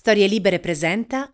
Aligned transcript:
Storie 0.00 0.28
Libere 0.28 0.60
presenta 0.60 1.30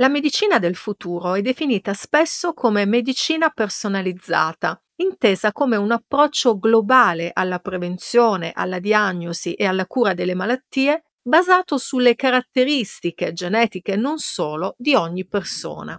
La 0.00 0.08
medicina 0.08 0.58
del 0.58 0.74
futuro 0.74 1.34
è 1.34 1.42
definita 1.42 1.94
spesso 1.94 2.54
come 2.54 2.84
medicina 2.84 3.50
personalizzata, 3.50 4.82
intesa 4.96 5.52
come 5.52 5.76
un 5.76 5.92
approccio 5.92 6.58
globale 6.58 7.30
alla 7.32 7.60
prevenzione, 7.60 8.50
alla 8.52 8.80
diagnosi 8.80 9.54
e 9.54 9.64
alla 9.64 9.86
cura 9.86 10.12
delle 10.12 10.34
malattie 10.34 11.04
basato 11.22 11.78
sulle 11.78 12.16
caratteristiche 12.16 13.32
genetiche 13.32 13.94
non 13.94 14.18
solo 14.18 14.74
di 14.76 14.96
ogni 14.96 15.24
persona. 15.24 15.96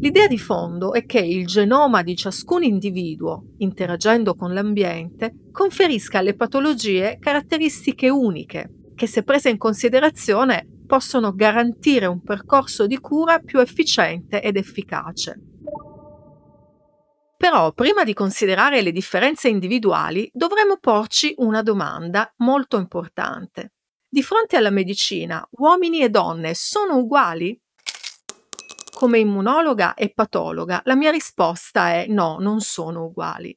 L'idea 0.00 0.28
di 0.28 0.38
fondo 0.38 0.94
è 0.94 1.04
che 1.04 1.20
il 1.20 1.44
genoma 1.44 2.02
di 2.02 2.16
ciascun 2.16 2.62
individuo, 2.62 3.48
interagendo 3.58 4.34
con 4.34 4.54
l'ambiente, 4.54 5.34
conferisca 5.52 6.20
alle 6.20 6.34
patologie 6.34 7.18
caratteristiche 7.20 8.08
uniche 8.08 8.70
che 8.96 9.06
se 9.06 9.22
prese 9.22 9.50
in 9.50 9.58
considerazione 9.58 10.66
possono 10.86 11.34
garantire 11.34 12.06
un 12.06 12.22
percorso 12.22 12.86
di 12.86 12.98
cura 12.98 13.38
più 13.38 13.60
efficiente 13.60 14.42
ed 14.42 14.56
efficace. 14.56 15.40
Però 17.36 17.72
prima 17.72 18.02
di 18.02 18.14
considerare 18.14 18.80
le 18.80 18.92
differenze 18.92 19.48
individuali 19.48 20.28
dovremmo 20.32 20.78
porci 20.78 21.34
una 21.36 21.62
domanda 21.62 22.32
molto 22.38 22.78
importante. 22.78 23.74
Di 24.08 24.22
fronte 24.22 24.56
alla 24.56 24.70
medicina, 24.70 25.46
uomini 25.50 26.00
e 26.00 26.08
donne 26.08 26.54
sono 26.54 26.96
uguali? 26.96 27.60
Come 28.94 29.18
immunologa 29.18 29.92
e 29.92 30.10
patologa, 30.14 30.80
la 30.84 30.96
mia 30.96 31.10
risposta 31.10 31.90
è 31.90 32.06
no, 32.08 32.38
non 32.40 32.60
sono 32.60 33.04
uguali. 33.04 33.54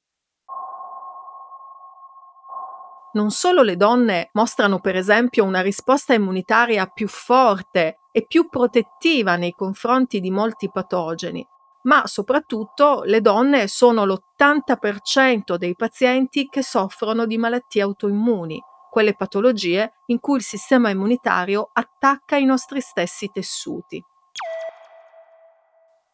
Non 3.12 3.32
solo 3.32 3.64
le 3.64 3.76
donne 3.76 4.30
mostrano 4.34 4.80
per 4.80 4.96
esempio 4.96 5.44
una 5.44 5.62
risposta 5.62 6.14
immunitaria 6.14 6.86
più 6.86 7.08
forte 7.08 8.02
e 8.12 8.26
più 8.28 8.50
protettiva 8.50 9.36
nei 9.36 9.54
confronti 9.54 10.20
di 10.20 10.30
molti 10.30 10.70
patogeni, 10.70 11.46
ma 11.84 12.06
soprattutto 12.06 13.02
le 13.06 13.22
donne 13.22 13.68
sono 13.68 14.06
l'80% 14.06 15.56
dei 15.56 15.76
pazienti 15.76 16.48
che 16.48 16.62
soffrono 16.62 17.26
di 17.26 17.38
malattie 17.38 17.82
autoimmuni, 17.82 18.62
quelle 18.92 19.16
patologie 19.16 19.94
in 20.08 20.20
cui 20.20 20.38
il 20.38 20.44
sistema 20.44 20.90
immunitario 20.90 21.70
attacca 21.74 22.38
i 22.38 22.46
nostri 22.46 22.82
stessi 22.82 23.30
tessuti. 23.32 24.04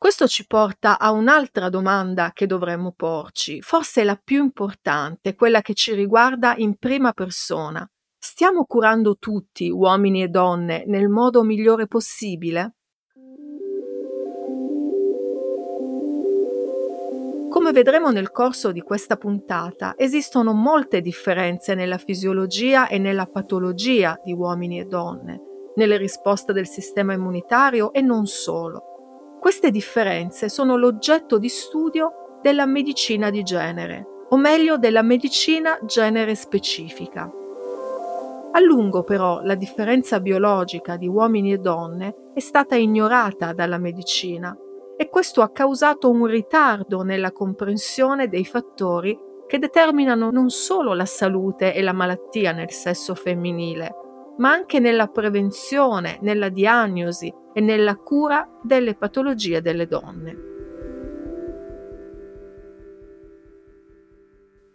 Questo 0.06 0.28
ci 0.28 0.45
porta 0.45 1.00
a 1.00 1.09
un'altra 1.09 1.67
domanda 1.70 2.30
che 2.31 2.45
dovremmo 2.45 2.94
porci, 2.95 3.59
forse 3.64 4.03
la 4.03 4.16
più 4.23 4.44
importante, 4.44 5.34
quella 5.34 5.61
che 5.61 5.73
ci 5.73 5.95
riguarda 5.95 6.53
in 6.58 6.75
prima 6.78 7.11
persona. 7.11 7.84
Stiamo 8.16 8.66
curando 8.66 9.17
tutti, 9.17 9.67
uomini 9.67 10.22
e 10.22 10.28
donne, 10.28 10.83
nel 10.86 11.09
modo 11.09 11.42
migliore 11.42 11.88
possibile? 11.88 12.76
Come 17.50 17.72
vedremo 17.72 18.11
nel 18.11 18.30
corso 18.30 18.72
di 18.72 18.81
questa 18.81 19.17
puntata, 19.17 19.95
esistono 19.98 20.53
molte 20.53 21.02
differenze 21.02 21.73
nella 21.73 21.98
fisiologia 21.98 22.88
e 22.88 23.00
nella 23.00 23.26
patologia 23.26 24.22
di 24.23 24.33
uomini 24.33 24.80
e 24.80 24.86
donne, 24.86 25.42
nelle 25.78 25.98
risposte 25.98 26.53
del 26.53 26.67
sistema 26.67 27.14
immunitario 27.14 27.92
e 27.92 28.02
non 28.02 28.28
solo. 28.28 28.95
Queste 29.46 29.70
differenze 29.70 30.50
sono 30.50 30.76
l'oggetto 30.76 31.38
di 31.38 31.50
studio 31.50 32.40
della 32.42 32.66
medicina 32.66 33.30
di 33.30 33.44
genere, 33.44 34.04
o 34.30 34.38
meglio 34.38 34.80
della 34.80 35.04
medicina 35.04 35.78
genere 35.86 36.34
specifica. 36.34 37.32
A 38.54 38.60
lungo 38.60 39.04
però 39.04 39.42
la 39.44 39.54
differenza 39.54 40.20
biologica 40.20 40.98
di 40.98 41.08
uomini 41.08 41.54
e 41.54 41.60
donne 41.60 42.32
è 42.34 42.40
stata 42.40 42.73
ignorata 42.73 43.54
dalla 43.54 43.78
medicina 43.78 44.58
e 44.98 45.10
questo 45.10 45.44
ha 45.44 45.52
causato 45.52 46.10
un 46.10 46.26
ritardo 46.26 47.04
nella 47.04 47.32
comprensione 47.32 48.28
dei 48.28 48.45
fattori 48.45 49.16
che 49.45 49.60
determinano 49.60 50.32
non 50.32 50.50
solo 50.50 50.95
la 50.95 51.05
salute 51.05 51.76
e 51.76 51.84
la 51.84 51.94
malattia 51.94 52.52
nel 52.52 52.72
sesso 52.72 53.14
femminile, 53.14 53.94
ma 54.38 54.52
anche 54.52 54.80
nella 54.80 55.08
prevenzione, 55.08 56.20
nella 56.22 56.50
diagnosi 56.50 57.34
e 57.54 57.62
nella 57.62 57.96
cura 57.96 58.48
delle 58.62 58.96
patologie 58.96 59.62
delle 59.62 59.88
donne. 59.88 60.54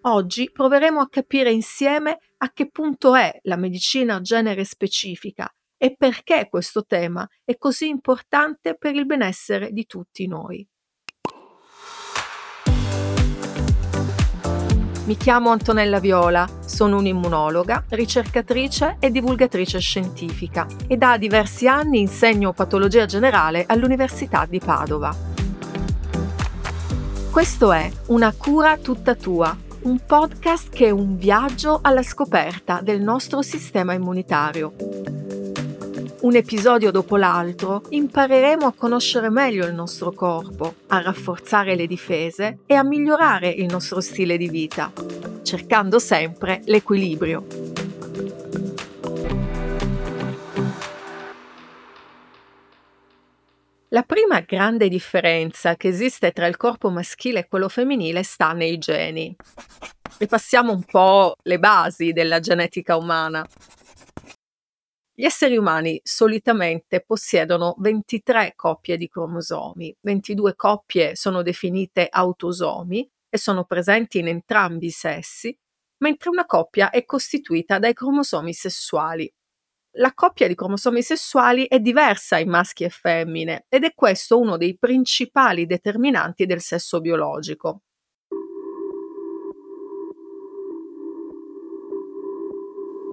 Oggi 0.02 0.50
proveremo 0.50 0.98
a 1.00 1.08
capire 1.10 1.52
insieme 1.52 2.18
a 2.38 2.50
che 2.52 2.70
punto 2.70 3.14
è 3.14 3.38
la 3.42 3.56
medicina 3.56 4.22
genere 4.22 4.64
specifica 4.64 5.46
e 5.76 5.94
perché 5.94 6.48
questo 6.48 6.86
tema 6.86 7.26
è 7.44 7.58
così 7.58 7.88
importante 7.88 8.76
per 8.76 8.94
il 8.94 9.04
benessere 9.04 9.72
di 9.72 9.84
tutti 9.84 10.26
noi. 10.26 10.66
Mi 15.10 15.16
chiamo 15.16 15.50
Antonella 15.50 15.98
Viola, 15.98 16.48
sono 16.64 16.98
un'immunologa, 16.98 17.82
ricercatrice 17.88 18.98
e 19.00 19.10
divulgatrice 19.10 19.80
scientifica 19.80 20.68
e 20.86 20.96
da 20.96 21.16
diversi 21.16 21.66
anni 21.66 21.98
insegno 21.98 22.52
patologia 22.52 23.06
generale 23.06 23.64
all'Università 23.66 24.46
di 24.48 24.60
Padova. 24.60 25.12
Questo 27.28 27.72
è 27.72 27.90
Una 28.06 28.32
cura 28.38 28.76
tutta 28.76 29.16
tua, 29.16 29.56
un 29.82 29.98
podcast 30.06 30.68
che 30.68 30.86
è 30.86 30.90
un 30.90 31.16
viaggio 31.16 31.80
alla 31.82 32.04
scoperta 32.04 32.78
del 32.80 33.00
nostro 33.00 33.42
sistema 33.42 33.94
immunitario 33.94 34.74
un 36.22 36.36
episodio 36.36 36.90
dopo 36.90 37.16
l'altro, 37.16 37.82
impareremo 37.88 38.66
a 38.66 38.74
conoscere 38.74 39.30
meglio 39.30 39.66
il 39.66 39.72
nostro 39.72 40.12
corpo, 40.12 40.74
a 40.88 41.00
rafforzare 41.00 41.74
le 41.74 41.86
difese 41.86 42.58
e 42.66 42.74
a 42.74 42.84
migliorare 42.84 43.48
il 43.48 43.66
nostro 43.66 44.00
stile 44.00 44.36
di 44.36 44.48
vita, 44.48 44.92
cercando 45.42 45.98
sempre 45.98 46.60
l'equilibrio. 46.64 47.46
La 53.92 54.02
prima 54.02 54.40
grande 54.40 54.88
differenza 54.88 55.74
che 55.76 55.88
esiste 55.88 56.32
tra 56.32 56.46
il 56.46 56.56
corpo 56.56 56.90
maschile 56.90 57.40
e 57.40 57.48
quello 57.48 57.68
femminile 57.68 58.22
sta 58.22 58.52
nei 58.52 58.78
geni. 58.78 59.34
Ripassiamo 60.18 60.70
un 60.70 60.84
po' 60.84 61.36
le 61.42 61.58
basi 61.58 62.12
della 62.12 62.40
genetica 62.40 62.96
umana. 62.96 63.44
Gli 65.14 65.24
esseri 65.24 65.56
umani 65.56 66.00
solitamente 66.02 67.02
possiedono 67.02 67.74
23 67.78 68.54
coppie 68.56 68.96
di 68.96 69.08
cromosomi, 69.08 69.94
22 70.00 70.56
coppie 70.56 71.14
sono 71.14 71.42
definite 71.42 72.08
autosomi 72.10 73.08
e 73.28 73.38
sono 73.38 73.64
presenti 73.64 74.18
in 74.18 74.28
entrambi 74.28 74.86
i 74.86 74.90
sessi, 74.90 75.56
mentre 75.98 76.30
una 76.30 76.46
coppia 76.46 76.90
è 76.90 77.04
costituita 77.04 77.78
dai 77.78 77.92
cromosomi 77.92 78.52
sessuali. 78.52 79.30
La 79.98 80.14
coppia 80.14 80.48
di 80.48 80.54
cromosomi 80.54 81.02
sessuali 81.02 81.66
è 81.66 81.80
diversa 81.80 82.38
in 82.38 82.48
maschi 82.48 82.84
e 82.84 82.90
femmine 82.90 83.66
ed 83.68 83.84
è 83.84 83.92
questo 83.94 84.38
uno 84.38 84.56
dei 84.56 84.78
principali 84.78 85.66
determinanti 85.66 86.46
del 86.46 86.60
sesso 86.60 87.00
biologico. 87.00 87.82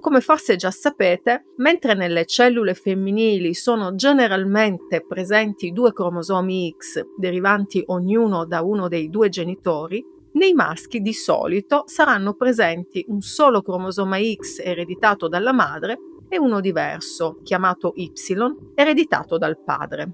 Come 0.00 0.20
forse 0.20 0.54
già 0.54 0.70
sapete, 0.70 1.46
mentre 1.56 1.94
nelle 1.94 2.24
cellule 2.24 2.74
femminili 2.74 3.52
sono 3.52 3.96
generalmente 3.96 5.04
presenti 5.04 5.72
due 5.72 5.92
cromosomi 5.92 6.72
X 6.76 7.04
derivanti 7.16 7.82
ognuno 7.86 8.44
da 8.46 8.62
uno 8.62 8.86
dei 8.86 9.10
due 9.10 9.28
genitori, 9.28 10.04
nei 10.32 10.52
maschi 10.52 11.00
di 11.00 11.12
solito 11.12 11.82
saranno 11.86 12.34
presenti 12.34 13.04
un 13.08 13.20
solo 13.20 13.60
cromosoma 13.60 14.18
X 14.18 14.60
ereditato 14.60 15.26
dalla 15.26 15.52
madre 15.52 15.98
e 16.28 16.38
uno 16.38 16.60
diverso, 16.60 17.40
chiamato 17.42 17.92
Y, 17.96 18.12
ereditato 18.76 19.36
dal 19.36 19.58
padre. 19.58 20.12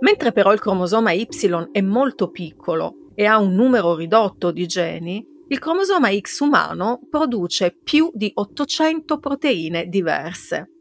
Mentre 0.00 0.32
però 0.32 0.54
il 0.54 0.60
cromosoma 0.60 1.12
Y 1.12 1.28
è 1.72 1.80
molto 1.82 2.30
piccolo 2.30 3.10
e 3.14 3.26
ha 3.26 3.38
un 3.38 3.52
numero 3.52 3.96
ridotto 3.96 4.50
di 4.50 4.66
geni, 4.66 5.36
il 5.50 5.58
cromosoma 5.58 6.10
X 6.14 6.40
umano 6.40 7.00
produce 7.08 7.74
più 7.82 8.10
di 8.12 8.30
800 8.34 9.18
proteine 9.18 9.86
diverse. 9.86 10.72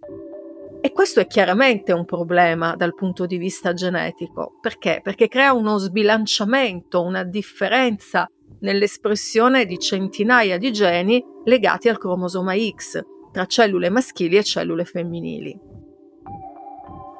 E 0.82 0.92
questo 0.92 1.22
è 1.22 1.28
chiaramente 1.28 1.94
un 1.94 2.04
problema 2.04 2.76
dal 2.76 2.94
punto 2.94 3.26
di 3.26 3.38
vista 3.38 3.74
genetico. 3.74 4.58
Perché? 4.60 5.00
Perché 5.02 5.30
crea 5.30 5.54
uno 5.54 5.78
sbilanciamento, 5.78 7.02
una 7.02 7.24
differenza 7.24 8.30
nell'espressione 8.60 9.66
di 9.66 9.80
centinaia 9.80 10.58
di 10.58 10.72
geni 10.74 11.24
legati 11.46 11.88
al 11.88 11.98
cromosoma 11.98 12.54
X 12.58 13.02
tra 13.32 13.46
cellule 13.46 13.90
maschili 13.90 14.36
e 14.36 14.44
cellule 14.44 14.84
femminili. 14.84 15.58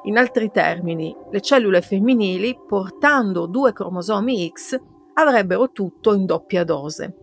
In 0.04 0.16
altri 0.16 0.50
termini, 0.50 1.14
le 1.30 1.40
cellule 1.40 1.80
femminili, 1.80 2.56
portando 2.66 3.46
due 3.46 3.72
cromosomi 3.72 4.50
X, 4.52 4.78
avrebbero 5.14 5.70
tutto 5.70 6.14
in 6.14 6.24
doppia 6.24 6.64
dose. 6.64 7.16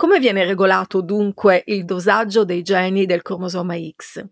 Come 0.00 0.18
viene 0.18 0.46
regolato 0.46 1.02
dunque 1.02 1.62
il 1.66 1.84
dosaggio 1.84 2.46
dei 2.46 2.62
geni 2.62 3.04
del 3.04 3.20
cromosoma 3.20 3.74
X? 3.76 4.26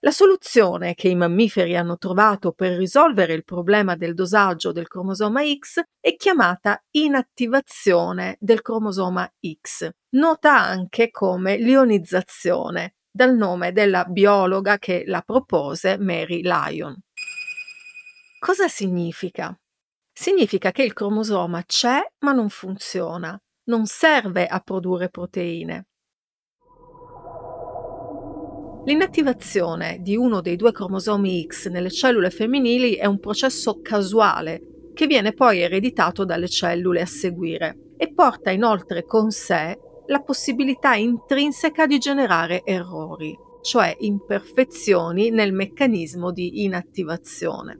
La 0.00 0.10
soluzione 0.10 0.92
che 0.92 1.08
i 1.08 1.14
mammiferi 1.14 1.74
hanno 1.74 1.96
trovato 1.96 2.52
per 2.52 2.76
risolvere 2.76 3.32
il 3.32 3.44
problema 3.44 3.96
del 3.96 4.12
dosaggio 4.12 4.72
del 4.72 4.88
cromosoma 4.88 5.40
X 5.40 5.80
è 5.98 6.16
chiamata 6.16 6.84
inattivazione 6.90 8.36
del 8.38 8.60
cromosoma 8.60 9.26
X, 9.62 9.88
nota 10.10 10.54
anche 10.54 11.10
come 11.10 11.56
lionizzazione, 11.56 12.96
dal 13.10 13.34
nome 13.34 13.72
della 13.72 14.04
biologa 14.04 14.76
che 14.76 15.04
la 15.06 15.22
propose, 15.22 15.96
Mary 15.96 16.42
Lyon. 16.42 16.94
Cosa 18.38 18.68
significa? 18.68 19.58
Significa 20.12 20.72
che 20.72 20.82
il 20.82 20.92
cromosoma 20.92 21.62
c'è 21.64 22.02
ma 22.18 22.32
non 22.32 22.50
funziona, 22.50 23.40
non 23.66 23.86
serve 23.86 24.46
a 24.46 24.60
produrre 24.60 25.08
proteine. 25.08 25.86
L'inattivazione 28.84 29.98
di 30.00 30.16
uno 30.16 30.40
dei 30.40 30.54
due 30.54 30.70
cromosomi 30.70 31.44
X 31.44 31.68
nelle 31.68 31.90
cellule 31.90 32.30
femminili 32.30 32.94
è 32.94 33.06
un 33.06 33.18
processo 33.18 33.80
casuale 33.80 34.90
che 34.94 35.06
viene 35.06 35.32
poi 35.32 35.60
ereditato 35.60 36.24
dalle 36.24 36.48
cellule 36.48 37.00
a 37.00 37.06
seguire 37.06 37.94
e 37.96 38.12
porta 38.14 38.50
inoltre 38.50 39.04
con 39.04 39.30
sé 39.30 39.76
la 40.06 40.22
possibilità 40.22 40.94
intrinseca 40.94 41.86
di 41.86 41.98
generare 41.98 42.62
errori, 42.64 43.36
cioè 43.62 43.94
imperfezioni 43.98 45.30
nel 45.30 45.52
meccanismo 45.52 46.30
di 46.30 46.62
inattivazione. 46.62 47.78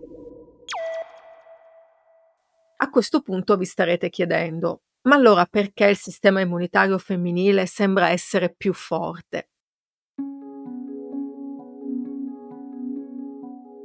A 2.78 2.90
questo 2.90 3.20
punto 3.22 3.56
vi 3.56 3.64
starete 3.64 4.10
chiedendo, 4.10 4.80
ma 5.06 5.14
allora 5.14 5.46
perché 5.46 5.86
il 5.86 5.96
sistema 5.96 6.40
immunitario 6.40 6.98
femminile 6.98 7.66
sembra 7.66 8.10
essere 8.10 8.52
più 8.54 8.72
forte? 8.72 9.50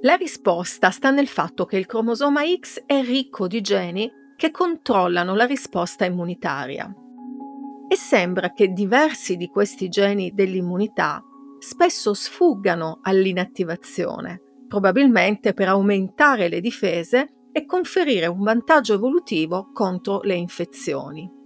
La 0.03 0.15
risposta 0.15 0.89
sta 0.89 1.11
nel 1.11 1.27
fatto 1.27 1.65
che 1.65 1.77
il 1.77 1.85
cromosoma 1.85 2.41
X 2.59 2.83
è 2.87 3.03
ricco 3.03 3.47
di 3.47 3.61
geni 3.61 4.11
che 4.35 4.49
controllano 4.49 5.35
la 5.35 5.45
risposta 5.45 6.05
immunitaria. 6.05 6.91
E 7.87 7.95
sembra 7.95 8.51
che 8.51 8.69
diversi 8.69 9.35
di 9.35 9.47
questi 9.47 9.89
geni 9.89 10.31
dell'immunità 10.33 11.21
spesso 11.59 12.15
sfuggano 12.15 12.99
all'inattivazione, 13.03 14.41
probabilmente 14.67 15.53
per 15.53 15.67
aumentare 15.67 16.49
le 16.49 16.61
difese 16.61 17.40
e 17.51 17.65
conferire 17.65 18.27
un 18.27 18.43
vantaggio 18.43 18.93
evolutivo 18.93 19.69
contro 19.73 20.21
le 20.21 20.35
infezioni. 20.35 21.39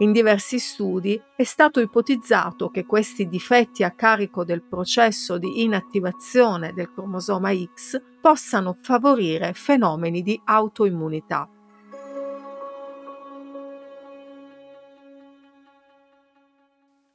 In 0.00 0.12
diversi 0.12 0.58
studi 0.58 1.20
è 1.36 1.42
stato 1.42 1.78
ipotizzato 1.78 2.70
che 2.70 2.86
questi 2.86 3.28
difetti 3.28 3.84
a 3.84 3.90
carico 3.90 4.44
del 4.44 4.62
processo 4.62 5.36
di 5.36 5.62
inattivazione 5.62 6.72
del 6.72 6.90
cromosoma 6.90 7.50
X 7.52 8.00
possano 8.18 8.78
favorire 8.80 9.52
fenomeni 9.52 10.22
di 10.22 10.40
autoimmunità. 10.42 11.46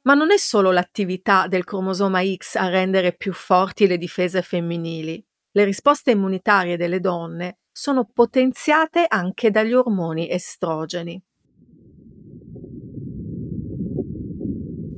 Ma 0.02 0.14
non 0.14 0.30
è 0.30 0.38
solo 0.38 0.70
l'attività 0.70 1.48
del 1.48 1.64
cromosoma 1.64 2.22
X 2.22 2.54
a 2.54 2.68
rendere 2.68 3.16
più 3.16 3.32
forti 3.32 3.88
le 3.88 3.98
difese 3.98 4.42
femminili. 4.42 5.20
Le 5.56 5.64
risposte 5.64 6.10
immunitarie 6.10 6.76
delle 6.76 7.00
donne 7.00 7.60
sono 7.72 8.04
potenziate 8.12 9.06
anche 9.08 9.50
dagli 9.50 9.72
ormoni 9.72 10.28
estrogeni. 10.30 11.18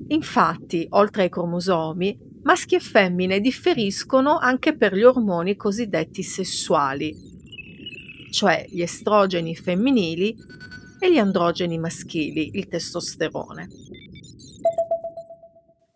Infatti, 0.09 0.85
oltre 0.91 1.23
ai 1.23 1.29
cromosomi, 1.29 2.19
maschi 2.43 2.75
e 2.75 2.81
femmine 2.81 3.39
differiscono 3.39 4.37
anche 4.37 4.77
per 4.77 4.97
gli 4.97 5.05
ormoni 5.05 5.55
cosiddetti 5.55 6.25
sessuali, 6.25 7.15
cioè 8.33 8.67
gli 8.69 8.83
estrogeni 8.83 9.55
femminili 9.55 10.35
e 10.99 11.13
gli 11.13 11.19
androgeni 11.19 11.79
maschili, 11.79 12.51
il 12.55 12.67
testosterone. 12.67 13.69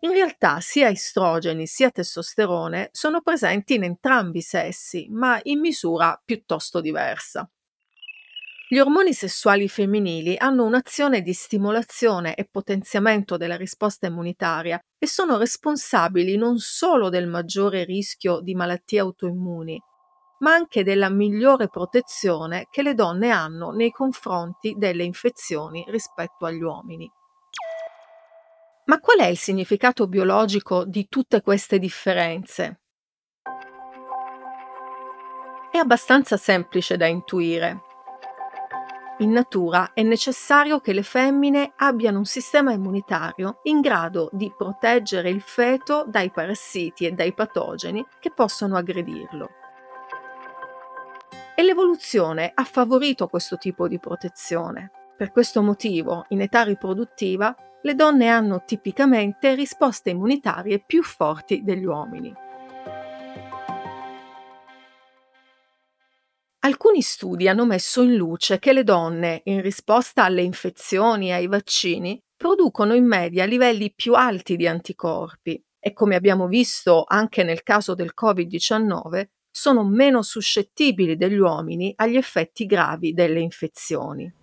In 0.03 0.11
realtà 0.11 0.59
sia 0.59 0.89
estrogeni 0.89 1.65
sia 1.65 1.89
testosterone 1.89 2.89
sono 2.91 3.21
presenti 3.21 3.75
in 3.75 3.85
entrambi 3.85 4.39
i 4.39 4.41
sessi, 4.41 5.07
ma 5.09 5.39
in 5.43 5.61
misura 5.61 6.21
piuttosto 6.23 6.81
diversa. 6.81 7.49
Gli 8.67 8.79
ormoni 8.79 9.13
sessuali 9.13 9.69
femminili 9.69 10.35
hanno 10.37 10.65
un'azione 10.65 11.21
di 11.21 11.31
stimolazione 11.31 12.35
e 12.35 12.49
potenziamento 12.51 13.37
della 13.37 13.55
risposta 13.55 14.07
immunitaria 14.07 14.77
e 14.97 15.07
sono 15.07 15.37
responsabili 15.37 16.35
non 16.35 16.57
solo 16.57 17.07
del 17.07 17.27
maggiore 17.27 17.85
rischio 17.85 18.41
di 18.41 18.55
malattie 18.55 18.99
autoimmuni, 18.99 19.79
ma 20.39 20.53
anche 20.53 20.83
della 20.83 21.09
migliore 21.09 21.69
protezione 21.69 22.67
che 22.69 22.81
le 22.81 22.93
donne 22.93 23.29
hanno 23.29 23.71
nei 23.71 23.91
confronti 23.91 24.75
delle 24.77 25.05
infezioni 25.05 25.85
rispetto 25.87 26.45
agli 26.45 26.61
uomini. 26.61 27.09
Ma 28.93 28.99
qual 28.99 29.21
è 29.21 29.25
il 29.25 29.39
significato 29.39 30.05
biologico 30.05 30.85
di 30.85 31.07
tutte 31.09 31.41
queste 31.41 31.79
differenze? 31.79 32.81
È 35.71 35.77
abbastanza 35.79 36.37
semplice 36.37 36.95
da 36.95 37.07
intuire. 37.07 37.81
In 39.17 39.31
natura 39.31 39.93
è 39.93 40.03
necessario 40.03 40.79
che 40.79 40.93
le 40.93 41.01
femmine 41.01 41.73
abbiano 41.77 42.19
un 42.19 42.25
sistema 42.25 42.71
immunitario 42.71 43.61
in 43.63 43.81
grado 43.81 44.29
di 44.31 44.53
proteggere 44.55 45.31
il 45.31 45.41
feto 45.41 46.05
dai 46.07 46.29
parassiti 46.29 47.07
e 47.07 47.13
dai 47.13 47.33
patogeni 47.33 48.05
che 48.19 48.31
possono 48.31 48.77
aggredirlo. 48.77 49.49
E 51.55 51.63
l'evoluzione 51.63 52.51
ha 52.53 52.63
favorito 52.63 53.25
questo 53.27 53.57
tipo 53.57 53.87
di 53.87 53.97
protezione. 53.97 54.91
Per 55.17 55.31
questo 55.31 55.63
motivo, 55.63 56.25
in 56.27 56.41
età 56.41 56.61
riproduttiva, 56.61 57.55
le 57.83 57.95
donne 57.95 58.27
hanno 58.27 58.63
tipicamente 58.65 59.55
risposte 59.55 60.09
immunitarie 60.09 60.83
più 60.85 61.03
forti 61.03 61.63
degli 61.63 61.85
uomini. 61.85 62.33
Alcuni 66.59 67.01
studi 67.01 67.49
hanno 67.49 67.65
messo 67.65 68.01
in 68.01 68.15
luce 68.15 68.57
che 68.57 68.71
le 68.71 68.85
donne, 68.85 69.41
in 69.45 69.61
risposta 69.61 70.23
alle 70.23 70.43
infezioni 70.43 71.27
e 71.27 71.33
ai 71.33 71.47
vaccini, 71.47 72.21
producono 72.37 72.93
in 72.93 73.05
media 73.05 73.43
livelli 73.43 73.93
più 73.93 74.13
alti 74.13 74.55
di 74.55 74.65
anticorpi 74.65 75.61
e, 75.77 75.91
come 75.91 76.15
abbiamo 76.15 76.47
visto 76.47 77.03
anche 77.05 77.43
nel 77.43 77.63
caso 77.63 77.95
del 77.95 78.13
Covid-19, 78.19 79.25
sono 79.51 79.83
meno 79.83 80.21
suscettibili 80.21 81.17
degli 81.17 81.37
uomini 81.37 81.91
agli 81.97 82.15
effetti 82.15 82.65
gravi 82.65 83.11
delle 83.13 83.41
infezioni. 83.41 84.42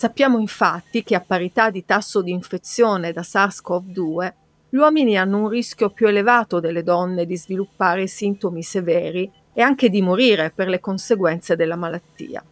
Sappiamo 0.00 0.38
infatti 0.38 1.02
che 1.02 1.14
a 1.14 1.20
parità 1.20 1.68
di 1.68 1.84
tasso 1.84 2.22
di 2.22 2.30
infezione 2.30 3.12
da 3.12 3.20
SARS-CoV-2 3.20 4.32
gli 4.70 4.76
uomini 4.76 5.18
hanno 5.18 5.40
un 5.40 5.48
rischio 5.48 5.90
più 5.90 6.06
elevato 6.06 6.58
delle 6.58 6.82
donne 6.82 7.26
di 7.26 7.36
sviluppare 7.36 8.06
sintomi 8.06 8.62
severi 8.62 9.30
e 9.52 9.60
anche 9.60 9.90
di 9.90 10.00
morire 10.00 10.52
per 10.54 10.68
le 10.68 10.80
conseguenze 10.80 11.54
della 11.54 11.76
malattia. 11.76 12.42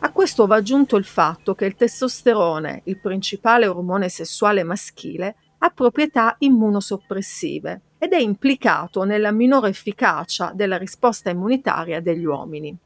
A 0.00 0.12
questo 0.12 0.46
va 0.46 0.56
aggiunto 0.56 0.96
il 0.96 1.06
fatto 1.06 1.54
che 1.54 1.64
il 1.64 1.76
testosterone, 1.76 2.82
il 2.84 3.00
principale 3.00 3.66
ormone 3.66 4.10
sessuale 4.10 4.64
maschile, 4.64 5.36
ha 5.56 5.70
proprietà 5.70 6.36
immunosoppressive 6.40 7.80
ed 7.96 8.12
è 8.12 8.18
implicato 8.18 9.04
nella 9.04 9.32
minore 9.32 9.70
efficacia 9.70 10.52
della 10.54 10.76
risposta 10.76 11.30
immunitaria 11.30 12.02
degli 12.02 12.26
uomini. 12.26 12.78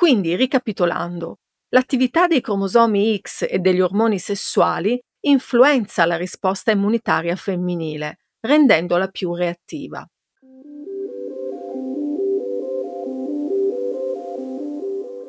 Quindi, 0.00 0.34
ricapitolando, 0.34 1.40
l'attività 1.74 2.26
dei 2.26 2.40
cromosomi 2.40 3.20
X 3.20 3.44
e 3.46 3.58
degli 3.58 3.82
ormoni 3.82 4.18
sessuali 4.18 4.98
influenza 5.26 6.06
la 6.06 6.16
risposta 6.16 6.70
immunitaria 6.70 7.36
femminile, 7.36 8.20
rendendola 8.40 9.08
più 9.08 9.34
reattiva. 9.34 10.02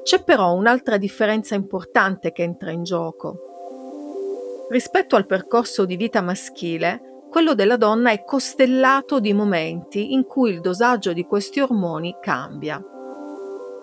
C'è 0.04 0.24
però 0.24 0.54
un'altra 0.54 0.96
differenza 0.96 1.54
importante 1.54 2.32
che 2.32 2.44
entra 2.44 2.72
in 2.72 2.84
gioco. 2.84 4.68
Rispetto 4.70 5.18
al 5.18 5.26
percorso 5.26 5.84
di 5.84 5.98
vita 5.98 6.22
maschile, 6.22 7.26
quello 7.30 7.56
della 7.56 7.76
donna 7.76 8.12
è 8.12 8.24
costellato 8.24 9.20
di 9.20 9.34
momenti 9.34 10.14
in 10.14 10.24
cui 10.24 10.52
il 10.52 10.62
dosaggio 10.62 11.12
di 11.12 11.26
questi 11.26 11.60
ormoni 11.60 12.16
cambia. 12.22 12.82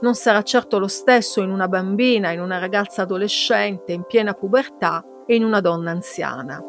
Non 0.01 0.15
sarà 0.15 0.43
certo 0.43 0.79
lo 0.79 0.87
stesso 0.87 1.43
in 1.43 1.51
una 1.51 1.67
bambina, 1.67 2.31
in 2.31 2.41
una 2.41 2.59
ragazza 2.59 3.03
adolescente, 3.03 3.93
in 3.93 4.05
piena 4.05 4.33
pubertà 4.33 5.05
e 5.27 5.35
in 5.35 5.43
una 5.43 5.61
donna 5.61 5.91
anziana. 5.91 6.63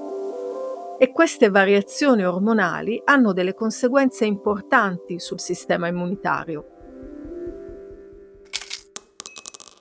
E 0.98 1.12
queste 1.12 1.50
variazioni 1.50 2.26
ormonali 2.26 3.00
hanno 3.06 3.32
delle 3.32 3.54
conseguenze 3.54 4.26
importanti 4.26 5.20
sul 5.20 5.40
sistema 5.40 5.88
immunitario. 5.88 6.66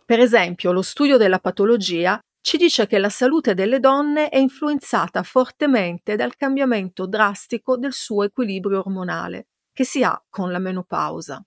Per 0.04 0.20
esempio, 0.20 0.72
lo 0.72 0.82
studio 0.82 1.16
della 1.16 1.38
patologia 1.38 2.20
ci 2.40 2.56
dice 2.56 2.86
che 2.86 2.98
la 2.98 3.10
salute 3.10 3.54
delle 3.54 3.80
donne 3.80 4.28
è 4.28 4.38
influenzata 4.38 5.22
fortemente 5.22 6.16
dal 6.16 6.36
cambiamento 6.36 7.06
drastico 7.06 7.76
del 7.76 7.92
suo 7.92 8.24
equilibrio 8.24 8.78
ormonale, 8.78 9.48
che 9.72 9.84
si 9.84 10.02
ha 10.02 10.22
con 10.30 10.52
la 10.52 10.58
menopausa. 10.58 11.42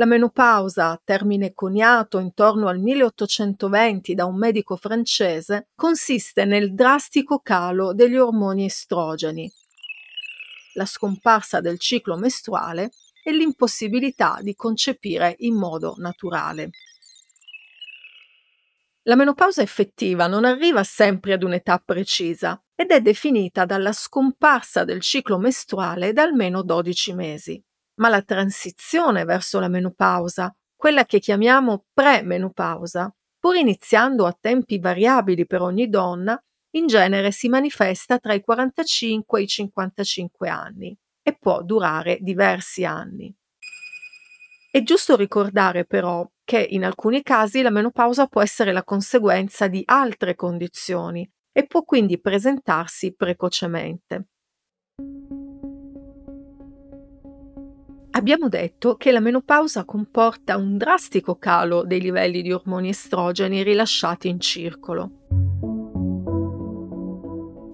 La 0.00 0.06
menopausa, 0.06 1.00
termine 1.02 1.54
coniato 1.54 2.20
intorno 2.20 2.68
al 2.68 2.78
1820 2.78 4.14
da 4.14 4.26
un 4.26 4.36
medico 4.36 4.76
francese, 4.76 5.70
consiste 5.74 6.44
nel 6.44 6.72
drastico 6.72 7.40
calo 7.40 7.92
degli 7.92 8.16
ormoni 8.16 8.66
estrogeni, 8.66 9.50
la 10.74 10.86
scomparsa 10.86 11.60
del 11.60 11.80
ciclo 11.80 12.16
mestruale 12.16 12.92
e 13.24 13.32
l'impossibilità 13.32 14.38
di 14.40 14.54
concepire 14.54 15.34
in 15.38 15.56
modo 15.56 15.96
naturale. 15.98 16.70
La 19.02 19.16
menopausa 19.16 19.62
effettiva 19.62 20.28
non 20.28 20.44
arriva 20.44 20.84
sempre 20.84 21.32
ad 21.32 21.42
un'età 21.42 21.82
precisa 21.84 22.62
ed 22.76 22.92
è 22.92 23.00
definita 23.00 23.64
dalla 23.64 23.92
scomparsa 23.92 24.84
del 24.84 25.00
ciclo 25.00 25.38
mestruale 25.38 26.12
da 26.12 26.22
almeno 26.22 26.62
12 26.62 27.14
mesi. 27.14 27.60
Ma 27.98 28.08
la 28.08 28.22
transizione 28.22 29.24
verso 29.24 29.60
la 29.60 29.68
menopausa, 29.68 30.54
quella 30.76 31.04
che 31.04 31.18
chiamiamo 31.18 31.86
pre-menopausa, 31.92 33.12
pur 33.38 33.56
iniziando 33.56 34.26
a 34.26 34.36
tempi 34.38 34.78
variabili 34.78 35.46
per 35.46 35.62
ogni 35.62 35.88
donna, 35.88 36.40
in 36.72 36.86
genere 36.86 37.30
si 37.30 37.48
manifesta 37.48 38.18
tra 38.18 38.34
i 38.34 38.40
45 38.40 39.40
e 39.40 39.42
i 39.42 39.46
55 39.46 40.48
anni 40.48 40.96
e 41.22 41.36
può 41.38 41.62
durare 41.62 42.18
diversi 42.20 42.84
anni. 42.84 43.34
È 44.70 44.82
giusto 44.82 45.16
ricordare 45.16 45.86
però 45.86 46.28
che 46.44 46.60
in 46.60 46.84
alcuni 46.84 47.22
casi 47.22 47.62
la 47.62 47.70
menopausa 47.70 48.26
può 48.26 48.42
essere 48.42 48.72
la 48.72 48.84
conseguenza 48.84 49.66
di 49.66 49.82
altre 49.84 50.34
condizioni 50.34 51.28
e 51.52 51.66
può 51.66 51.82
quindi 51.82 52.20
presentarsi 52.20 53.14
precocemente. 53.14 54.28
Abbiamo 58.18 58.48
detto 58.48 58.96
che 58.96 59.12
la 59.12 59.20
menopausa 59.20 59.84
comporta 59.84 60.56
un 60.56 60.76
drastico 60.76 61.36
calo 61.36 61.84
dei 61.84 62.00
livelli 62.00 62.42
di 62.42 62.50
ormoni 62.50 62.88
estrogeni 62.88 63.62
rilasciati 63.62 64.26
in 64.26 64.40
circolo. 64.40 65.10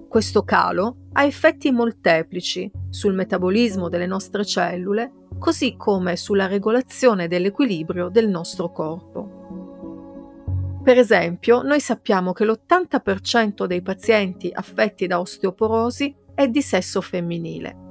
Questo 0.07 0.43
calo 0.43 0.97
ha 1.13 1.23
effetti 1.23 1.71
molteplici 1.71 2.71
sul 2.91 3.15
metabolismo 3.15 3.89
delle 3.89 4.05
nostre 4.05 4.45
cellule 4.45 5.13
così 5.39 5.75
come 5.75 6.15
sulla 6.15 6.45
regolazione 6.45 7.27
dell'equilibrio 7.27 8.09
del 8.09 8.29
nostro 8.29 8.71
corpo. 8.71 10.43
Per 10.83 10.95
esempio, 10.95 11.63
noi 11.63 11.79
sappiamo 11.79 12.33
che 12.33 12.45
l'80% 12.45 13.65
dei 13.65 13.81
pazienti 13.81 14.51
affetti 14.53 15.07
da 15.07 15.19
osteoporosi 15.19 16.15
è 16.35 16.47
di 16.47 16.61
sesso 16.61 17.01
femminile. 17.01 17.84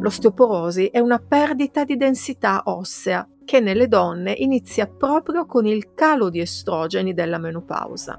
L'osteoporosi 0.00 0.86
è 0.86 0.98
una 0.98 1.18
perdita 1.18 1.84
di 1.84 1.96
densità 1.96 2.62
ossea 2.64 3.28
che 3.44 3.60
nelle 3.60 3.86
donne 3.86 4.32
inizia 4.32 4.86
proprio 4.86 5.44
con 5.44 5.66
il 5.66 5.92
calo 5.94 6.30
di 6.30 6.40
estrogeni 6.40 7.12
della 7.12 7.36
menopausa. 7.36 8.18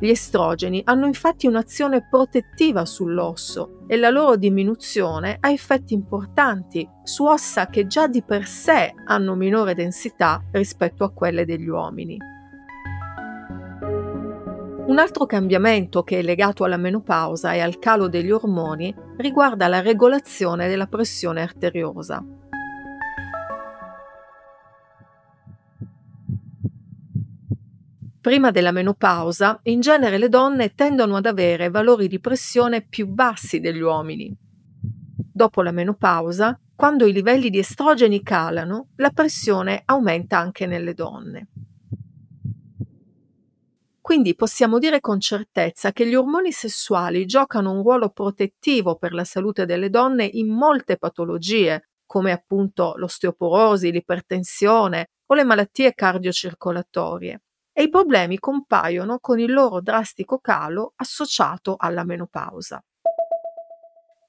Gli 0.00 0.08
estrogeni 0.08 0.80
hanno 0.84 1.06
infatti 1.06 1.46
un'azione 1.46 2.06
protettiva 2.08 2.86
sull'osso 2.86 3.80
e 3.86 3.96
la 3.96 4.10
loro 4.10 4.36
diminuzione 4.36 5.36
ha 5.40 5.50
effetti 5.50 5.92
importanti 5.92 6.88
su 7.02 7.24
ossa 7.24 7.66
che 7.66 7.86
già 7.86 8.06
di 8.06 8.22
per 8.22 8.46
sé 8.46 8.94
hanno 9.04 9.34
minore 9.34 9.74
densità 9.74 10.42
rispetto 10.52 11.04
a 11.04 11.10
quelle 11.10 11.44
degli 11.44 11.68
uomini. 11.68 12.16
Un 14.88 14.98
altro 14.98 15.26
cambiamento 15.26 16.02
che 16.02 16.20
è 16.20 16.22
legato 16.22 16.64
alla 16.64 16.78
menopausa 16.78 17.52
e 17.52 17.60
al 17.60 17.78
calo 17.78 18.08
degli 18.08 18.30
ormoni 18.30 18.94
riguarda 19.18 19.68
la 19.68 19.82
regolazione 19.82 20.66
della 20.66 20.86
pressione 20.86 21.42
arteriosa. 21.42 22.24
Prima 28.18 28.50
della 28.50 28.72
menopausa, 28.72 29.60
in 29.64 29.80
genere 29.80 30.16
le 30.16 30.30
donne 30.30 30.74
tendono 30.74 31.16
ad 31.16 31.26
avere 31.26 31.68
valori 31.68 32.08
di 32.08 32.18
pressione 32.18 32.80
più 32.80 33.08
bassi 33.08 33.60
degli 33.60 33.80
uomini. 33.80 34.34
Dopo 35.14 35.60
la 35.60 35.70
menopausa, 35.70 36.58
quando 36.74 37.04
i 37.04 37.12
livelli 37.12 37.50
di 37.50 37.58
estrogeni 37.58 38.22
calano, 38.22 38.88
la 38.96 39.10
pressione 39.10 39.82
aumenta 39.84 40.38
anche 40.38 40.64
nelle 40.64 40.94
donne. 40.94 41.48
Quindi 44.08 44.34
possiamo 44.34 44.78
dire 44.78 45.00
con 45.00 45.20
certezza 45.20 45.92
che 45.92 46.06
gli 46.06 46.14
ormoni 46.14 46.50
sessuali 46.50 47.26
giocano 47.26 47.72
un 47.72 47.82
ruolo 47.82 48.08
protettivo 48.08 48.96
per 48.96 49.12
la 49.12 49.24
salute 49.24 49.66
delle 49.66 49.90
donne 49.90 50.24
in 50.24 50.48
molte 50.48 50.96
patologie, 50.96 51.90
come 52.06 52.32
appunto 52.32 52.94
l'osteoporosi, 52.96 53.92
l'ipertensione 53.92 55.10
o 55.26 55.34
le 55.34 55.44
malattie 55.44 55.92
cardiocircolatorie 55.92 57.42
e 57.70 57.82
i 57.82 57.90
problemi 57.90 58.38
compaiono 58.38 59.18
con 59.18 59.38
il 59.40 59.52
loro 59.52 59.82
drastico 59.82 60.38
calo 60.38 60.94
associato 60.96 61.74
alla 61.76 62.04
menopausa. 62.04 62.82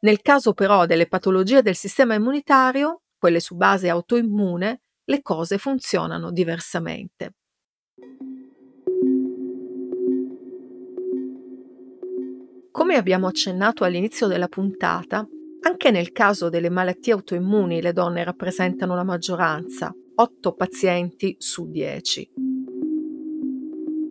Nel 0.02 0.22
caso 0.22 0.54
però 0.54 0.86
delle 0.88 1.08
patologie 1.08 1.62
del 1.62 1.76
sistema 1.76 2.16
immunitario, 2.16 3.04
quelle 3.18 3.40
su 3.40 3.56
base 3.56 3.88
autoimmune, 3.88 4.82
le 5.06 5.22
cose 5.22 5.58
funzionano 5.58 6.32
diversamente. 6.32 7.36
Come 12.80 12.96
abbiamo 12.96 13.28
accennato 13.28 13.84
all'inizio 13.84 14.28
della 14.28 14.48
puntata, 14.48 15.28
anche 15.64 15.92
nel 15.92 16.14
caso 16.14 16.48
delle 16.48 16.70
malattie 16.70 17.12
autoimmuni 17.12 17.82
le 17.82 17.92
donne 17.92 18.24
rappresentano 18.24 18.96
la 18.96 19.04
maggioranza, 19.04 19.94
8 20.16 20.54
pazienti 20.54 21.36
su 21.38 21.70
10. 21.70 22.30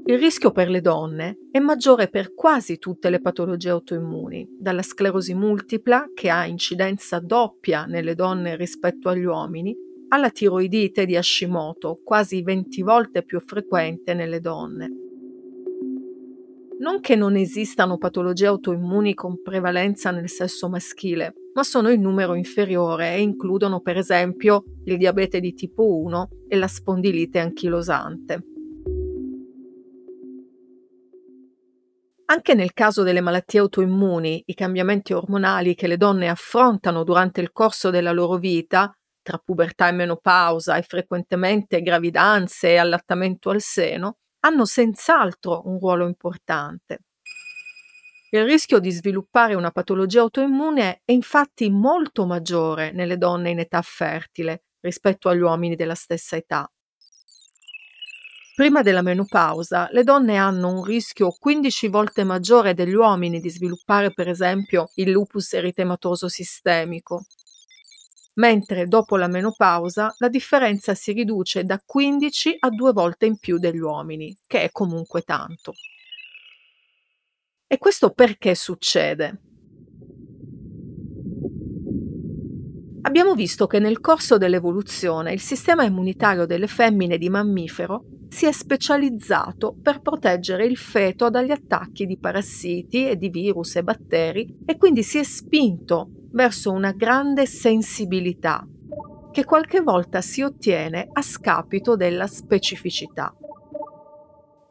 Il 0.05 0.19
rischio 0.19 0.53
per 0.53 0.69
le 0.69 0.83
donne 0.83 1.39
è 1.51 1.59
maggiore 1.61 2.09
per 2.09 2.35
quasi 2.35 2.79
tutte 2.79 3.09
le 3.09 3.23
patologie 3.23 3.71
autoimmuni, 3.71 4.47
dalla 4.61 4.83
sclerosi 4.83 5.33
multipla, 5.33 6.11
che 6.13 6.29
ha 6.29 6.45
incidenza 6.45 7.21
doppia 7.21 7.87
nelle 7.87 8.15
donne 8.15 8.55
rispetto 8.55 9.09
agli 9.09 9.25
uomini, 9.25 9.75
alla 10.09 10.29
tiroidite 10.29 11.07
di 11.07 11.17
Hashimoto, 11.17 12.03
quasi 12.05 12.43
20 12.43 12.83
volte 12.83 13.23
più 13.23 13.41
frequente 13.41 14.13
nelle 14.13 14.41
donne. 14.41 15.08
Non 16.81 17.01
che 17.01 17.17
non 17.17 17.35
esistano 17.35 17.99
patologie 17.99 18.47
autoimmuni 18.47 19.15
con 19.15 19.43
prevalenza 19.43 20.13
nel 20.13 20.29
sesso 20.29 20.69
maschile, 20.69 21.35
ma 21.55 21.65
sono 21.65 21.89
in 21.91 22.01
numero 22.01 22.35
inferiore 22.35 23.15
e 23.15 23.21
includono 23.21 23.81
per 23.81 23.97
esempio 23.97 24.63
il 24.85 24.97
diabete 24.97 25.41
di 25.41 25.55
tipo 25.55 25.99
1 25.99 26.29
e 26.47 26.57
la 26.57 26.69
spondilite 26.69 27.41
anchilosante. 27.41 28.45
Anche 32.27 32.55
nel 32.55 32.75
caso 32.75 33.03
delle 33.03 33.23
malattie 33.23 33.59
autoimmuni, 33.59 34.43
i 34.47 34.55
cambiamenti 34.55 35.13
ormonali 35.15 35.75
che 35.75 35.89
le 35.89 35.97
donne 35.97 36.29
affrontano 36.29 37.03
durante 37.03 37.41
il 37.41 37.51
corso 37.51 37.91
della 37.91 38.13
loro 38.13 38.37
vita, 38.37 38.93
tra 39.21 39.39
pubertà 39.39 39.89
e 39.89 39.93
menopausa 39.93 40.77
e 40.77 40.83
frequentemente 40.83 41.81
gravidanze 41.81 42.69
e 42.73 42.77
allattamento 42.77 43.51
al 43.51 43.63
seno, 43.63 44.19
hanno 44.41 44.65
senz'altro 44.65 45.63
un 45.67 45.79
ruolo 45.79 46.07
importante. 46.07 47.01
Il 48.31 48.45
rischio 48.45 48.79
di 48.79 48.91
sviluppare 48.91 49.55
una 49.55 49.71
patologia 49.71 50.21
autoimmune 50.21 51.01
è 51.05 51.13
infatti 51.13 51.71
molto 51.71 52.27
maggiore 52.27 52.93
nelle 52.93 53.17
donne 53.17 53.51
in 53.51 53.59
età 53.59 53.81
fertile 53.81 54.65
rispetto 54.81 55.29
agli 55.31 55.41
uomini 55.41 55.77
della 55.77 55.95
stessa 55.95 56.37
età. 56.37 56.71
Prima 58.55 58.83
della 58.83 59.03
menopausa, 59.03 59.89
le 59.93 60.03
donne 60.03 60.37
hanno 60.37 60.69
un 60.69 60.85
rischio 60.85 61.31
15 61.31 61.89
volte 61.89 62.25
maggiore 62.25 62.75
degli 62.75 62.93
uomini 62.93 63.41
di 63.41 63.49
sviluppare, 63.51 64.13
per 64.13 64.29
esempio, 64.29 64.91
il 64.97 65.11
lupus 65.11 65.53
eritematoso 65.53 66.29
sistemico, 66.29 67.25
mentre 68.39 68.87
dopo 68.87 69.17
la 69.17 69.29
menopausa 69.29 70.15
la 70.19 70.29
differenza 70.29 70.95
si 70.95 71.13
riduce 71.13 71.65
da 71.65 71.81
15 71.85 72.57
a 72.59 72.71
2 72.71 72.93
volte 72.93 73.27
in 73.27 73.39
più 73.39 73.59
degli 73.59 73.79
uomini, 73.79 74.37
che 74.47 74.63
è 74.63 74.71
comunque 74.73 75.23
tanto. 75.23 75.75
E 77.67 77.77
questo 77.79 78.11
perché 78.11 78.55
succede? 78.55 79.39
Abbiamo 83.09 83.35
visto 83.35 83.67
che 83.67 83.79
nel 83.79 84.01
corso 84.01 84.37
dell'evoluzione 84.37 85.33
il 85.33 85.41
sistema 85.41 85.83
immunitario 85.83 86.45
delle 86.45 86.67
femmine 86.67 87.17
di 87.17 87.31
mammifero 87.31 88.05
si 88.29 88.45
è 88.45 88.53
specializzato 88.53 89.75
per 89.83 90.03
proteggere 90.03 90.67
il 90.67 90.77
feto 90.77 91.31
dagli 91.31 91.51
attacchi 91.51 92.05
di 92.05 92.19
parassiti 92.19 93.09
e 93.09 93.17
di 93.17 93.31
virus 93.31 93.77
e 93.77 93.83
batteri 93.83 94.59
e 94.67 94.77
quindi 94.77 95.03
si 95.03 95.17
è 95.17 95.23
spinto 95.23 96.11
verso 96.33 96.71
una 96.71 96.93
grande 96.93 97.47
sensibilità. 97.47 98.63
che 99.31 99.45
qualche 99.45 99.81
volta 99.81 100.21
si 100.21 100.43
ottiene 100.43 101.09
a 101.11 101.23
scapito 101.23 101.97
della 101.97 102.27
specificità. 102.27 103.35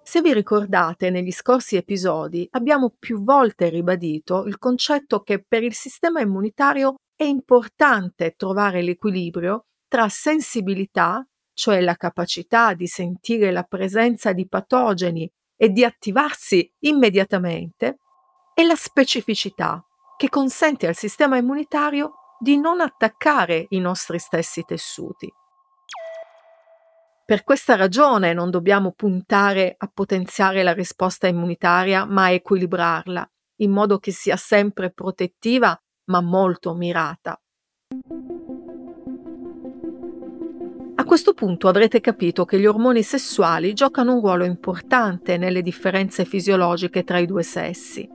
Se 0.03 0.21
vi 0.21 0.33
ricordate, 0.33 1.09
negli 1.09 1.31
scorsi 1.31 1.75
episodi 1.75 2.47
abbiamo 2.51 2.93
più 2.97 3.23
volte 3.23 3.69
ribadito 3.69 4.45
il 4.45 4.57
concetto 4.57 5.21
che 5.21 5.43
per 5.43 5.63
il 5.63 5.73
sistema 5.73 6.21
immunitario 6.21 6.97
è 7.17 7.23
importante 7.23 8.35
trovare 8.37 8.83
l'equilibrio 8.83 9.65
tra 9.87 10.07
sensibilità, 10.07 11.27
cioè 11.51 11.81
la 11.81 11.95
capacità 11.95 12.75
di 12.75 12.85
sentire 12.85 13.51
la 13.51 13.63
presenza 13.63 14.33
di 14.33 14.47
patogeni 14.47 15.29
e 15.55 15.69
di 15.69 15.83
attivarsi 15.83 16.71
immediatamente, 16.81 17.97
e 18.53 18.63
la 18.63 18.75
specificità, 18.75 19.83
che 20.15 20.29
consente 20.29 20.85
al 20.85 20.95
sistema 20.95 21.37
immunitario 21.37 22.13
di 22.39 22.57
non 22.57 22.81
attaccare 22.81 23.65
i 23.69 23.79
nostri 23.79 24.19
stessi 24.19 24.63
tessuti. 24.63 25.31
Per 27.25 27.43
questa 27.43 27.75
ragione 27.75 28.33
non 28.33 28.51
dobbiamo 28.51 28.91
puntare 28.91 29.73
a 29.75 29.89
potenziare 29.91 30.61
la 30.61 30.73
risposta 30.73 31.27
immunitaria, 31.27 32.05
ma 32.05 32.25
a 32.25 32.31
equilibrarla, 32.31 33.27
in 33.57 33.71
modo 33.71 33.97
che 33.97 34.11
sia 34.11 34.37
sempre 34.37 34.91
protettiva, 34.91 35.75
ma 36.07 36.21
molto 36.21 36.73
mirata. 36.73 37.39
A 40.95 41.03
questo 41.03 41.33
punto 41.33 41.67
avrete 41.67 42.01
capito 42.01 42.43
che 42.43 42.59
gli 42.59 42.65
ormoni 42.65 43.03
sessuali 43.03 43.73
giocano 43.73 44.15
un 44.15 44.21
ruolo 44.21 44.43
importante 44.43 45.37
nelle 45.37 45.61
differenze 45.61 46.25
fisiologiche 46.25 47.03
tra 47.03 47.19
i 47.19 47.25
due 47.25 47.43
sessi. 47.43 48.09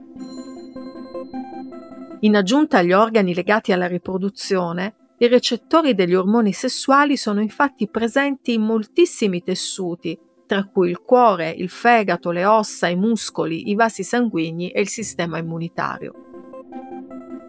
In 2.19 2.35
aggiunta 2.35 2.77
agli 2.79 2.93
organi 2.93 3.33
legati 3.33 3.71
alla 3.71 3.87
riproduzione, 3.87 4.95
i 5.17 5.27
recettori 5.27 5.93
degli 5.93 6.13
ormoni 6.13 6.51
sessuali 6.51 7.17
sono 7.17 7.41
infatti 7.41 7.89
presenti 7.89 8.53
in 8.53 8.61
moltissimi 8.61 9.41
tessuti, 9.41 10.17
tra 10.45 10.65
cui 10.65 10.89
il 10.89 10.99
cuore, 10.99 11.49
il 11.49 11.69
fegato, 11.69 12.31
le 12.31 12.45
ossa, 12.45 12.87
i 12.87 12.95
muscoli, 12.95 13.69
i 13.69 13.75
vasi 13.75 14.03
sanguigni 14.03 14.69
e 14.69 14.81
il 14.81 14.89
sistema 14.89 15.37
immunitario. 15.37 16.22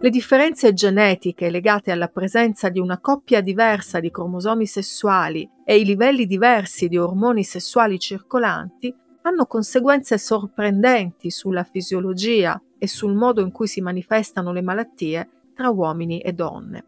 Le 0.01 0.09
differenze 0.09 0.73
genetiche 0.73 1.49
legate 1.49 1.91
alla 1.91 2.09
presenza 2.09 2.69
di 2.69 2.79
una 2.79 2.99
coppia 2.99 3.41
diversa 3.41 3.99
di 3.99 4.11
cromosomi 4.11 4.65
sessuali 4.67 5.49
e 5.63 5.79
i 5.79 5.85
livelli 5.85 6.25
diversi 6.25 6.87
di 6.87 6.97
ormoni 6.97 7.43
sessuali 7.43 7.97
circolanti 7.97 8.93
hanno 9.21 9.45
conseguenze 9.45 10.17
sorprendenti 10.17 11.31
sulla 11.31 11.63
fisiologia 11.63 12.61
e 12.77 12.87
sul 12.87 13.15
modo 13.15 13.41
in 13.41 13.51
cui 13.51 13.67
si 13.67 13.81
manifestano 13.81 14.51
le 14.51 14.61
malattie 14.61 15.29
tra 15.55 15.69
uomini 15.69 16.19
e 16.19 16.33
donne. 16.33 16.85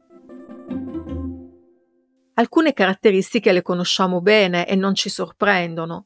Alcune 2.36 2.74
caratteristiche 2.74 3.52
le 3.52 3.64
conosciamo 3.64 4.22
bene 4.22 4.68
e 4.68 4.76
non 4.76 4.94
ci 4.94 5.10
sorprendono. 5.10 6.06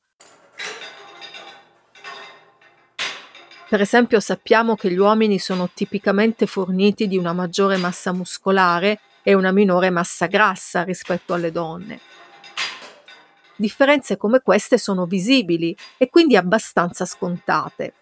Per 3.71 3.79
esempio 3.79 4.19
sappiamo 4.19 4.75
che 4.75 4.91
gli 4.91 4.97
uomini 4.97 5.39
sono 5.39 5.69
tipicamente 5.73 6.45
forniti 6.45 7.07
di 7.07 7.15
una 7.15 7.31
maggiore 7.31 7.77
massa 7.77 8.11
muscolare 8.11 8.99
e 9.23 9.33
una 9.33 9.53
minore 9.53 9.89
massa 9.89 10.25
grassa 10.25 10.83
rispetto 10.83 11.33
alle 11.33 11.53
donne. 11.53 12.01
Differenze 13.55 14.17
come 14.17 14.41
queste 14.41 14.77
sono 14.77 15.05
visibili 15.05 15.73
e 15.97 16.09
quindi 16.09 16.35
abbastanza 16.35 17.05
scontate. 17.05 17.93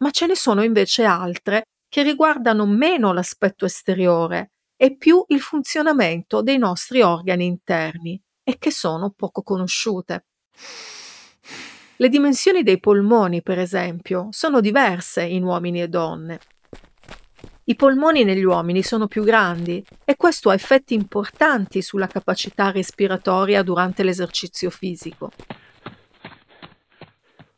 Ma 0.00 0.10
ce 0.10 0.26
ne 0.26 0.36
sono 0.36 0.62
invece 0.62 1.04
altre 1.04 1.62
che 1.88 2.02
riguardano 2.02 2.66
meno 2.66 3.14
l'aspetto 3.14 3.64
esteriore 3.64 4.50
e 4.76 4.94
più 4.94 5.24
il 5.28 5.40
funzionamento 5.40 6.42
dei 6.42 6.58
nostri 6.58 7.00
organi 7.00 7.46
interni 7.46 8.20
e 8.42 8.58
che 8.58 8.70
sono 8.70 9.14
poco 9.16 9.42
conosciute. 9.42 10.26
Le 12.00 12.08
dimensioni 12.08 12.62
dei 12.62 12.80
polmoni, 12.80 13.42
per 13.42 13.58
esempio, 13.58 14.28
sono 14.30 14.62
diverse 14.62 15.22
in 15.22 15.44
uomini 15.44 15.82
e 15.82 15.88
donne. 15.88 16.40
I 17.64 17.76
polmoni 17.76 18.24
negli 18.24 18.42
uomini 18.42 18.82
sono 18.82 19.06
più 19.06 19.22
grandi 19.22 19.84
e 20.06 20.16
questo 20.16 20.48
ha 20.48 20.54
effetti 20.54 20.94
importanti 20.94 21.82
sulla 21.82 22.06
capacità 22.06 22.70
respiratoria 22.70 23.62
durante 23.62 24.02
l'esercizio 24.02 24.70
fisico. 24.70 25.30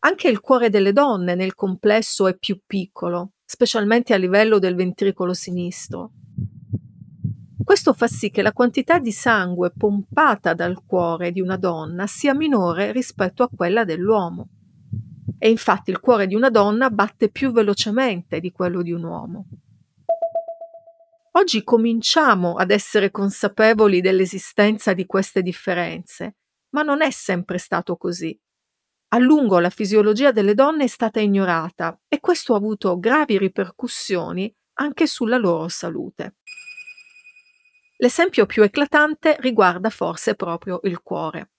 Anche 0.00 0.28
il 0.28 0.40
cuore 0.40 0.70
delle 0.70 0.92
donne 0.92 1.36
nel 1.36 1.54
complesso 1.54 2.26
è 2.26 2.36
più 2.36 2.58
piccolo, 2.66 3.34
specialmente 3.44 4.12
a 4.12 4.16
livello 4.16 4.58
del 4.58 4.74
ventricolo 4.74 5.34
sinistro, 5.34 6.10
questo 7.72 7.94
fa 7.94 8.06
sì 8.06 8.28
che 8.28 8.42
la 8.42 8.52
quantità 8.52 8.98
di 8.98 9.12
sangue 9.12 9.72
pompata 9.74 10.52
dal 10.52 10.84
cuore 10.84 11.32
di 11.32 11.40
una 11.40 11.56
donna 11.56 12.06
sia 12.06 12.34
minore 12.34 12.92
rispetto 12.92 13.42
a 13.42 13.48
quella 13.48 13.86
dell'uomo. 13.86 14.48
E 15.38 15.48
infatti 15.48 15.88
il 15.88 15.98
cuore 15.98 16.26
di 16.26 16.34
una 16.34 16.50
donna 16.50 16.90
batte 16.90 17.30
più 17.30 17.50
velocemente 17.50 18.40
di 18.40 18.52
quello 18.52 18.82
di 18.82 18.92
un 18.92 19.04
uomo. 19.04 19.46
Oggi 21.30 21.64
cominciamo 21.64 22.56
ad 22.56 22.70
essere 22.70 23.10
consapevoli 23.10 24.02
dell'esistenza 24.02 24.92
di 24.92 25.06
queste 25.06 25.40
differenze, 25.40 26.36
ma 26.74 26.82
non 26.82 27.00
è 27.00 27.10
sempre 27.10 27.56
stato 27.56 27.96
così. 27.96 28.38
A 29.14 29.18
lungo 29.18 29.58
la 29.60 29.70
fisiologia 29.70 30.30
delle 30.30 30.52
donne 30.52 30.84
è 30.84 30.88
stata 30.88 31.20
ignorata 31.20 31.98
e 32.06 32.20
questo 32.20 32.52
ha 32.52 32.58
avuto 32.58 32.98
gravi 32.98 33.38
ripercussioni 33.38 34.54
anche 34.74 35.06
sulla 35.06 35.38
loro 35.38 35.68
salute. 35.68 36.34
L'esempio 38.02 38.46
più 38.46 38.64
eclatante 38.64 39.36
riguarda 39.38 39.88
forse 39.88 40.34
proprio 40.34 40.80
il 40.82 41.00
cuore. 41.02 41.50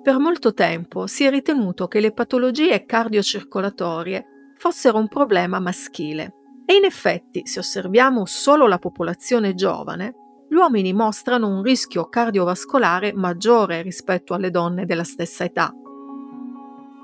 Per 0.00 0.18
molto 0.18 0.54
tempo 0.54 1.08
si 1.08 1.24
è 1.24 1.30
ritenuto 1.30 1.88
che 1.88 1.98
le 1.98 2.12
patologie 2.12 2.84
cardiocircolatorie 2.84 4.24
fossero 4.56 4.98
un 4.98 5.08
problema 5.08 5.58
maschile 5.58 6.34
e 6.64 6.76
in 6.76 6.84
effetti, 6.84 7.44
se 7.46 7.58
osserviamo 7.58 8.24
solo 8.26 8.68
la 8.68 8.78
popolazione 8.78 9.54
giovane, 9.54 10.14
gli 10.48 10.54
uomini 10.54 10.92
mostrano 10.92 11.48
un 11.48 11.64
rischio 11.64 12.08
cardiovascolare 12.08 13.12
maggiore 13.12 13.82
rispetto 13.82 14.34
alle 14.34 14.50
donne 14.50 14.86
della 14.86 15.02
stessa 15.02 15.42
età. 15.42 15.74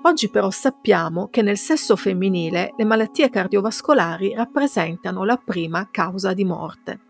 Oggi 0.03 0.31
però 0.31 0.51
sappiamo 0.51 1.29
che 1.29 1.43
nel 1.43 1.59
sesso 1.59 1.95
femminile 1.95 2.73
le 2.75 2.85
malattie 2.85 3.29
cardiovascolari 3.29 4.35
rappresentano 4.35 5.25
la 5.25 5.37
prima 5.37 5.89
causa 5.91 6.33
di 6.33 6.45
morte. 6.45 7.01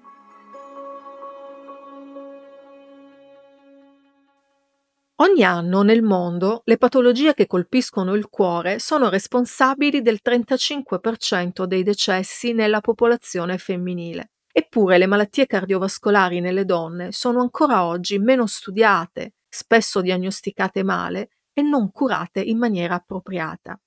Ogni 5.20 5.44
anno 5.44 5.82
nel 5.82 6.02
mondo 6.02 6.62
le 6.64 6.78
patologie 6.78 7.34
che 7.34 7.46
colpiscono 7.46 8.14
il 8.14 8.28
cuore 8.28 8.80
sono 8.80 9.08
responsabili 9.08 10.02
del 10.02 10.18
35% 10.24 11.64
dei 11.64 11.84
decessi 11.84 12.52
nella 12.52 12.80
popolazione 12.80 13.56
femminile. 13.58 14.32
Eppure 14.52 14.98
le 14.98 15.06
malattie 15.06 15.46
cardiovascolari 15.46 16.40
nelle 16.40 16.64
donne 16.64 17.12
sono 17.12 17.40
ancora 17.40 17.84
oggi 17.84 18.18
meno 18.18 18.46
studiate, 18.46 19.34
spesso 19.48 20.00
diagnosticate 20.00 20.82
male 20.82 21.28
e 21.60 21.62
non 21.62 21.90
curate 21.92 22.40
in 22.40 22.58
maniera 22.58 22.94
appropriata. 22.94 23.78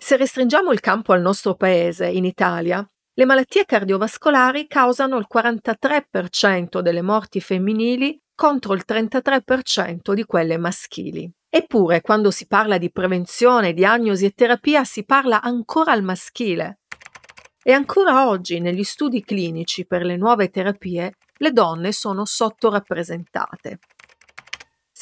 Se 0.00 0.16
restringiamo 0.16 0.72
il 0.72 0.80
campo 0.80 1.12
al 1.12 1.20
nostro 1.20 1.54
paese, 1.54 2.06
in 2.06 2.24
Italia, 2.24 2.84
le 3.14 3.24
malattie 3.24 3.64
cardiovascolari 3.64 4.66
causano 4.66 5.16
il 5.16 5.26
43% 5.32 6.80
delle 6.80 7.02
morti 7.02 7.40
femminili 7.40 8.20
contro 8.34 8.74
il 8.74 8.84
33% 8.86 10.12
di 10.12 10.24
quelle 10.24 10.58
maschili. 10.58 11.32
Eppure, 11.48 12.00
quando 12.00 12.30
si 12.30 12.46
parla 12.46 12.78
di 12.78 12.90
prevenzione, 12.90 13.74
diagnosi 13.74 14.24
e 14.24 14.30
terapia, 14.30 14.84
si 14.84 15.04
parla 15.04 15.40
ancora 15.40 15.92
al 15.92 16.02
maschile. 16.02 16.80
E 17.62 17.72
ancora 17.72 18.28
oggi, 18.28 18.58
negli 18.58 18.82
studi 18.82 19.22
clinici 19.22 19.86
per 19.86 20.02
le 20.02 20.16
nuove 20.16 20.48
terapie, 20.48 21.14
le 21.36 21.52
donne 21.52 21.92
sono 21.92 22.24
sottorappresentate. 22.24 23.78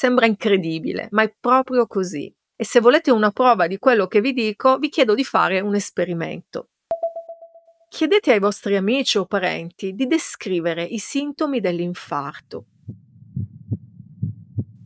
Sembra 0.01 0.25
incredibile, 0.25 1.09
ma 1.11 1.21
è 1.21 1.31
proprio 1.39 1.85
così. 1.85 2.35
E 2.55 2.65
se 2.65 2.79
volete 2.79 3.11
una 3.11 3.29
prova 3.29 3.67
di 3.67 3.77
quello 3.77 4.07
che 4.07 4.19
vi 4.19 4.33
dico, 4.33 4.79
vi 4.79 4.89
chiedo 4.89 5.13
di 5.13 5.23
fare 5.23 5.59
un 5.59 5.75
esperimento. 5.75 6.69
Chiedete 7.87 8.31
ai 8.31 8.39
vostri 8.39 8.75
amici 8.75 9.19
o 9.19 9.27
parenti 9.27 9.93
di 9.93 10.07
descrivere 10.07 10.83
i 10.83 10.97
sintomi 10.97 11.59
dell'infarto. 11.59 12.65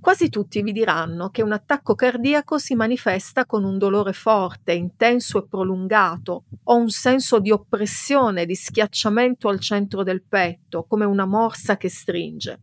Quasi 0.02 0.28
tutti 0.28 0.62
vi 0.62 0.74
diranno 0.74 1.30
che 1.30 1.44
un 1.44 1.54
attacco 1.54 1.96
cardiaco 1.96 2.58
si 2.58 2.76
manifesta 2.76 3.46
con 3.46 3.64
un 3.64 3.78
dolore 3.78 4.12
forte, 4.12 4.74
intenso 4.74 5.38
e 5.38 5.48
prolungato, 5.48 6.44
o 6.62 6.76
un 6.76 6.90
senso 6.90 7.40
di 7.40 7.52
oppressione, 7.52 8.46
di 8.46 8.56
schiacciamento 8.56 9.48
al 9.48 9.62
centro 9.62 10.04
del 10.04 10.26
petto, 10.28 10.84
come 10.84 11.06
una 11.06 11.26
morsa 11.26 11.78
che 11.78 11.88
stringe. 11.88 12.60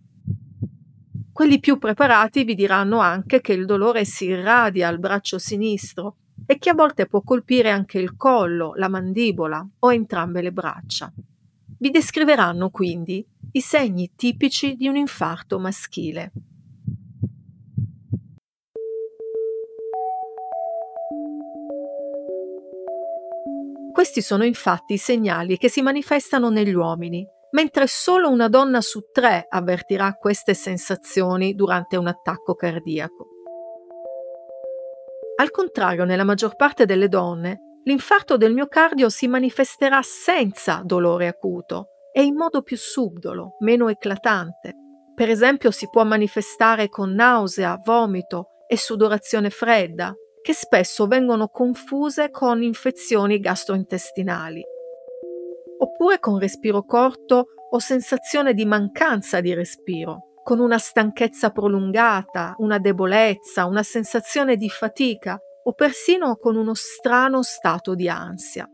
Quelli 1.33 1.61
più 1.61 1.79
preparati 1.79 2.45
vi 2.45 2.55
diranno 2.55 2.99
anche 2.99 3.41
che 3.41 3.55
il 3.55 3.65
dolore 3.65 4.05
si 4.05 4.27
irradia 4.27 4.87
al 4.89 4.99
braccio 4.99 5.39
sinistro 5.39 6.17
e 6.45 6.59
che 6.59 6.69
a 6.69 6.75
volte 6.75 7.07
può 7.07 7.23
colpire 7.23 7.71
anche 7.71 7.99
il 7.99 8.17
collo, 8.17 8.75
la 8.77 8.89
mandibola 8.89 9.67
o 9.79 9.93
entrambe 9.93 10.43
le 10.43 10.53
braccia. 10.53 11.11
Vi 11.79 11.91
descriveranno 11.91 12.69
quindi 12.69 13.27
i 13.53 13.61
segni 13.61 14.13
tipici 14.15 14.77
di 14.77 14.89
un 14.89 14.97
infarto 14.97 15.59
maschile. 15.59 16.33
Questi 23.91 24.21
sono 24.21 24.45
infatti 24.45 24.95
i 24.95 24.99
segnali 24.99 25.57
che 25.57 25.69
si 25.69 25.81
manifestano 25.81 26.51
negli 26.51 26.75
uomini, 26.75 27.27
mentre 27.53 27.87
solo 27.87 28.29
una 28.29 28.49
donna 28.49 28.81
su 28.81 29.11
tre 29.13 29.47
avvertirà 29.49 30.15
queste 30.15 30.55
sensazioni 30.55 31.55
durante 31.55 31.97
un 31.97 32.07
attacco 32.07 32.55
cardiaco. 32.55 33.29
Al 35.37 35.51
contrario, 35.51 36.05
nella 36.05 36.25
maggior 36.25 36.57
parte 36.57 36.85
delle 36.85 37.09
donne, 37.09 37.81
l'infarto 37.85 38.37
del 38.37 38.53
miocardio 38.53 39.09
si 39.09 39.27
manifesterà 39.27 40.01
senza 40.03 40.83
dolore 40.85 41.27
acuto 41.27 41.89
e 42.13 42.23
in 42.23 42.37
modo 42.37 42.63
più 42.63 42.77
subdolo, 42.77 43.57
meno 43.61 43.89
eclatante. 43.89 44.77
Per 45.15 45.29
esempio 45.29 45.71
si 45.71 45.89
può 45.89 46.05
manifestare 46.05 46.89
con 46.89 47.13
nausea, 47.13 47.81
vomito 47.83 48.49
e 48.67 48.77
sudorazione 48.77 49.51
fredda, 49.51 50.15
che 50.43 50.53
spesso 50.53 51.07
vengono 51.07 51.49
confuse 51.49 52.31
con 52.31 52.63
infezioni 52.63 53.39
gastrointestinali. 53.39 54.63
Oppure 55.83 56.21
con 56.21 56.39
respiro 56.39 56.85
corto 56.85 57.47
o 57.71 57.79
sensazione 57.81 58.55
di 58.55 58.65
mancanza 58.65 59.41
di 59.41 59.53
respiro, 59.53 60.35
con 60.45 60.61
una 60.61 60.79
stanchezza 60.79 61.51
prolungata, 61.51 62.55
una 62.59 62.79
debolezza, 62.79 63.67
una 63.67 63.83
sensazione 63.83 64.55
di 64.55 64.69
fatica 64.69 65.41
o 65.65 65.73
persino 65.73 66.37
con 66.37 66.55
uno 66.55 66.75
strano 66.75 67.43
stato 67.43 67.97
di 67.97 68.09
ansia. 68.09 68.71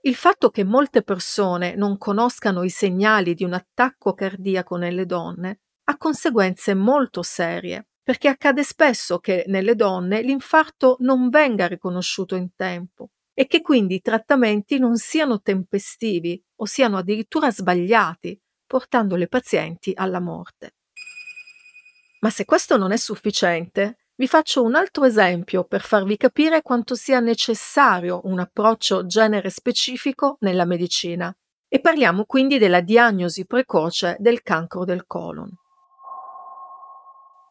Il 0.00 0.16
fatto 0.16 0.50
che 0.50 0.64
molte 0.64 1.02
persone 1.02 1.76
non 1.76 1.96
conoscano 1.98 2.64
i 2.64 2.68
segnali 2.68 3.34
di 3.34 3.44
un 3.44 3.52
attacco 3.52 4.12
cardiaco 4.12 4.74
nelle 4.74 5.06
donne 5.06 5.60
ha 5.84 5.96
conseguenze 5.96 6.74
molto 6.74 7.22
serie, 7.22 7.86
perché 8.04 8.28
accade 8.28 8.62
spesso 8.62 9.18
che 9.18 9.44
nelle 9.48 9.74
donne 9.74 10.20
l'infarto 10.20 10.96
non 11.00 11.30
venga 11.30 11.66
riconosciuto 11.66 12.36
in 12.36 12.54
tempo 12.54 13.08
e 13.32 13.46
che 13.46 13.62
quindi 13.62 13.96
i 13.96 14.00
trattamenti 14.02 14.78
non 14.78 14.96
siano 14.96 15.40
tempestivi 15.40 16.40
o 16.56 16.66
siano 16.66 16.98
addirittura 16.98 17.50
sbagliati, 17.50 18.38
portando 18.66 19.16
le 19.16 19.26
pazienti 19.26 19.92
alla 19.94 20.20
morte. 20.20 20.74
Ma 22.20 22.30
se 22.30 22.44
questo 22.44 22.76
non 22.76 22.92
è 22.92 22.96
sufficiente, 22.96 23.98
vi 24.16 24.28
faccio 24.28 24.62
un 24.62 24.74
altro 24.74 25.04
esempio 25.04 25.64
per 25.64 25.80
farvi 25.80 26.16
capire 26.16 26.62
quanto 26.62 26.94
sia 26.94 27.20
necessario 27.20 28.20
un 28.24 28.38
approccio 28.38 29.06
genere 29.06 29.50
specifico 29.50 30.36
nella 30.40 30.66
medicina 30.66 31.34
e 31.66 31.80
parliamo 31.80 32.24
quindi 32.24 32.58
della 32.58 32.80
diagnosi 32.80 33.46
precoce 33.46 34.16
del 34.20 34.42
cancro 34.42 34.84
del 34.84 35.06
colon. 35.06 35.50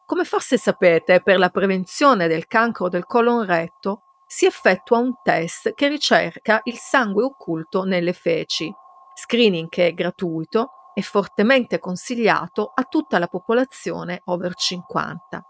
Come 0.06 0.24
forse 0.24 0.58
sapete, 0.58 1.22
per 1.22 1.38
la 1.38 1.48
prevenzione 1.48 2.28
del 2.28 2.46
cancro 2.46 2.90
del 2.90 3.06
colon 3.06 3.46
retto 3.46 4.02
si 4.26 4.44
effettua 4.44 4.98
un 4.98 5.14
test 5.22 5.72
che 5.72 5.88
ricerca 5.88 6.60
il 6.64 6.76
sangue 6.76 7.22
occulto 7.22 7.84
nelle 7.84 8.12
feci, 8.12 8.70
screening 9.14 9.68
che 9.70 9.86
è 9.86 9.94
gratuito 9.94 10.70
e 10.94 11.00
fortemente 11.00 11.78
consigliato 11.78 12.70
a 12.74 12.82
tutta 12.82 13.18
la 13.18 13.28
popolazione 13.28 14.20
over 14.26 14.54
50. 14.54 15.42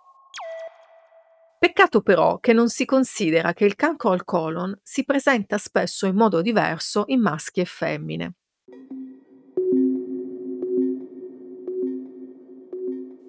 Peccato 1.58 2.00
però 2.02 2.38
che 2.38 2.52
non 2.52 2.68
si 2.68 2.84
considera 2.84 3.52
che 3.54 3.64
il 3.64 3.74
cancro 3.74 4.10
al 4.10 4.24
colon 4.24 4.78
si 4.82 5.04
presenta 5.04 5.58
spesso 5.58 6.06
in 6.06 6.14
modo 6.14 6.42
diverso 6.42 7.04
in 7.06 7.20
maschi 7.20 7.60
e 7.60 7.64
femmine. 7.64 8.34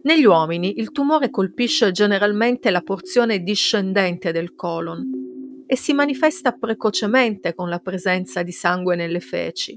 Negli 0.06 0.26
uomini 0.26 0.78
il 0.78 0.92
tumore 0.92 1.32
colpisce 1.32 1.92
generalmente 1.92 2.70
la 2.70 2.82
porzione 2.82 3.40
discendente 3.40 4.32
del 4.32 4.54
colon 4.54 5.64
e 5.66 5.76
si 5.76 5.94
manifesta 5.94 6.52
precocemente 6.52 7.56
con 7.56 7.70
la 7.70 7.80
presenza 7.80 8.44
di 8.44 8.52
sangue 8.52 8.96
nelle 8.96 9.20
feci. 9.20 9.76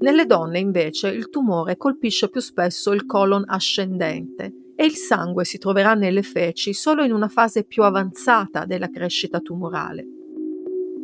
Nelle 0.00 0.24
donne 0.24 0.60
invece 0.60 1.08
il 1.08 1.28
tumore 1.28 1.76
colpisce 1.76 2.30
più 2.30 2.40
spesso 2.40 2.92
il 2.92 3.04
colon 3.04 3.44
ascendente 3.46 4.72
e 4.74 4.84
il 4.86 4.94
sangue 4.94 5.44
si 5.44 5.58
troverà 5.58 5.92
nelle 5.92 6.22
feci 6.22 6.72
solo 6.72 7.04
in 7.04 7.12
una 7.12 7.28
fase 7.28 7.64
più 7.64 7.82
avanzata 7.82 8.64
della 8.64 8.88
crescita 8.88 9.40
tumorale. 9.40 10.06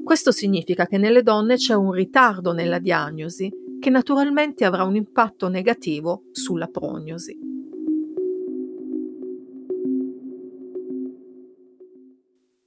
Questo 0.03 0.31
significa 0.33 0.87
che 0.87 0.97
nelle 0.97 1.23
donne 1.23 1.57
c'è 1.57 1.75
un 1.75 1.93
ritardo 1.93 2.53
nella 2.53 2.79
diagnosi 2.79 3.64
che 3.85 3.91
naturalmente 3.91 4.65
avrà 4.65 4.85
un 4.85 4.97
impatto 4.97 5.49
negativo 5.49 6.23
sulla 6.33 6.69
prognosi. 6.69 7.39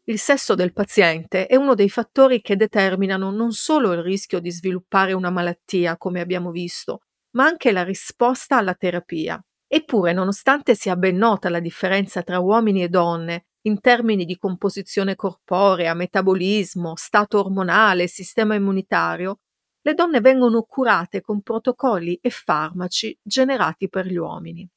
Il 0.03 0.19
sesso 0.19 0.53
del 0.53 0.73
paziente 0.73 1.47
è 1.47 1.55
uno 1.55 1.73
dei 1.73 1.89
fattori 1.89 2.39
che 2.39 2.55
determinano 2.55 3.31
non 3.31 3.51
solo 3.51 3.93
il 3.93 4.03
rischio 4.03 4.39
di 4.39 4.51
sviluppare 4.51 5.13
una 5.13 5.31
malattia, 5.31 5.97
come 5.97 6.21
abbiamo 6.21 6.51
visto, 6.51 6.99
ma 7.31 7.45
anche 7.45 7.71
la 7.71 7.83
risposta 7.83 8.57
alla 8.57 8.75
terapia. 8.75 9.43
Eppure, 9.65 10.13
nonostante 10.13 10.75
sia 10.75 10.95
ben 10.95 11.17
nota 11.17 11.49
la 11.49 11.59
differenza 11.59 12.21
tra 12.21 12.37
uomini 12.37 12.83
e 12.83 12.89
donne 12.89 13.45
in 13.61 13.79
termini 13.79 14.23
di 14.23 14.37
composizione 14.37 15.15
corporea, 15.15 15.95
metabolismo, 15.95 16.93
stato 16.95 17.39
ormonale, 17.39 18.05
sistema 18.05 18.53
immunitario, 18.53 19.39
le 19.87 19.93
donne 19.93 20.19
vengono 20.19 20.63
curate 20.63 21.21
con 21.21 21.39
protocolli 21.39 22.19
e 22.21 22.29
farmaci 22.29 23.17
generati 23.21 23.87
per 23.87 24.05
gli 24.05 24.17
uomini. 24.17 24.67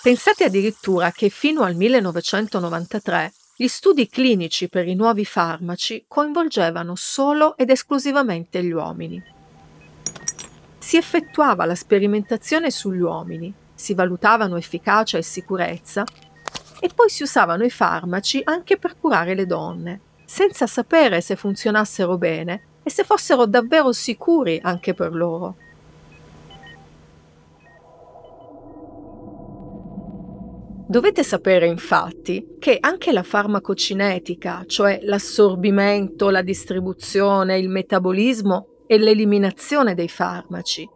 Pensate 0.00 0.44
addirittura 0.44 1.10
che 1.10 1.28
fino 1.28 1.62
al 1.62 1.74
1993 1.74 3.32
gli 3.56 3.66
studi 3.66 4.08
clinici 4.08 4.68
per 4.68 4.86
i 4.86 4.94
nuovi 4.94 5.24
farmaci 5.24 6.04
coinvolgevano 6.06 6.94
solo 6.94 7.56
ed 7.56 7.70
esclusivamente 7.70 8.62
gli 8.62 8.70
uomini. 8.70 9.20
Si 10.78 10.96
effettuava 10.96 11.64
la 11.64 11.74
sperimentazione 11.74 12.70
sugli 12.70 13.00
uomini, 13.00 13.52
si 13.74 13.94
valutavano 13.94 14.56
efficacia 14.56 15.18
e 15.18 15.22
sicurezza 15.22 16.04
e 16.78 16.88
poi 16.94 17.08
si 17.08 17.24
usavano 17.24 17.64
i 17.64 17.70
farmaci 17.70 18.40
anche 18.44 18.78
per 18.78 18.96
curare 18.96 19.34
le 19.34 19.44
donne, 19.44 20.00
senza 20.24 20.68
sapere 20.68 21.20
se 21.20 21.34
funzionassero 21.34 22.16
bene 22.16 22.67
e 22.88 22.90
se 22.90 23.04
fossero 23.04 23.44
davvero 23.44 23.92
sicuri 23.92 24.58
anche 24.62 24.94
per 24.94 25.14
loro. 25.14 25.56
Dovete 30.88 31.22
sapere 31.22 31.66
infatti 31.66 32.56
che 32.58 32.78
anche 32.80 33.12
la 33.12 33.22
farmacocinetica, 33.22 34.64
cioè 34.66 35.00
l'assorbimento, 35.02 36.30
la 36.30 36.40
distribuzione, 36.40 37.58
il 37.58 37.68
metabolismo 37.68 38.84
e 38.86 38.96
l'eliminazione 38.96 39.94
dei 39.94 40.08
farmaci, 40.08 40.88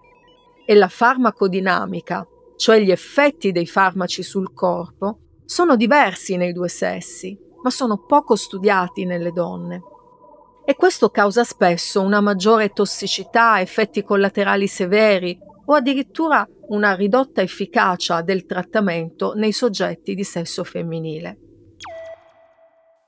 e 0.64 0.74
la 0.74 0.88
farmacodinamica, 0.88 2.26
cioè 2.56 2.80
gli 2.80 2.90
effetti 2.90 3.52
dei 3.52 3.66
farmaci 3.66 4.22
sul 4.22 4.54
corpo, 4.54 5.18
sono 5.44 5.76
diversi 5.76 6.36
nei 6.36 6.54
due 6.54 6.70
sessi, 6.70 7.38
ma 7.62 7.68
sono 7.68 7.98
poco 8.06 8.34
studiati 8.34 9.04
nelle 9.04 9.30
donne 9.30 9.82
e 10.64 10.74
questo 10.76 11.10
causa 11.10 11.44
spesso 11.44 12.00
una 12.00 12.20
maggiore 12.20 12.70
tossicità, 12.70 13.60
effetti 13.60 14.02
collaterali 14.02 14.66
severi 14.66 15.38
o 15.66 15.74
addirittura 15.74 16.46
una 16.68 16.94
ridotta 16.94 17.42
efficacia 17.42 18.22
del 18.22 18.46
trattamento 18.46 19.34
nei 19.34 19.52
soggetti 19.52 20.14
di 20.14 20.24
sesso 20.24 20.64
femminile. 20.64 21.38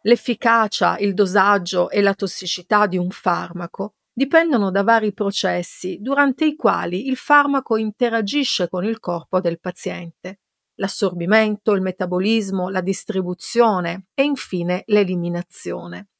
L'efficacia, 0.02 0.98
il 0.98 1.14
dosaggio 1.14 1.88
e 1.88 2.02
la 2.02 2.14
tossicità 2.14 2.86
di 2.86 2.98
un 2.98 3.10
farmaco 3.10 3.94
dipendono 4.12 4.70
da 4.70 4.82
vari 4.82 5.12
processi 5.12 5.98
durante 6.00 6.44
i 6.44 6.54
quali 6.54 7.08
il 7.08 7.16
farmaco 7.16 7.76
interagisce 7.76 8.68
con 8.68 8.84
il 8.84 9.00
corpo 9.00 9.40
del 9.40 9.58
paziente, 9.58 10.40
l'assorbimento, 10.76 11.72
il 11.72 11.80
metabolismo, 11.80 12.68
la 12.68 12.80
distribuzione 12.80 14.06
e 14.14 14.24
infine 14.24 14.82
l'eliminazione. 14.86 16.10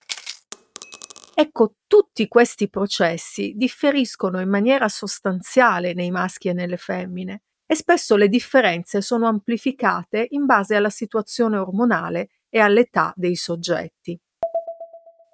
Ecco, 1.36 1.74
tutti 1.86 2.28
questi 2.28 2.68
processi 2.68 3.54
differiscono 3.56 4.40
in 4.40 4.48
maniera 4.48 4.88
sostanziale 4.88 5.92
nei 5.92 6.10
maschi 6.10 6.48
e 6.48 6.52
nelle 6.52 6.76
femmine 6.76 7.42
e 7.66 7.74
spesso 7.74 8.16
le 8.16 8.28
differenze 8.28 9.00
sono 9.00 9.26
amplificate 9.26 10.26
in 10.30 10.44
base 10.44 10.76
alla 10.76 10.90
situazione 10.90 11.56
ormonale 11.56 12.28
e 12.48 12.60
all'età 12.60 13.12
dei 13.16 13.34
soggetti. 13.34 14.18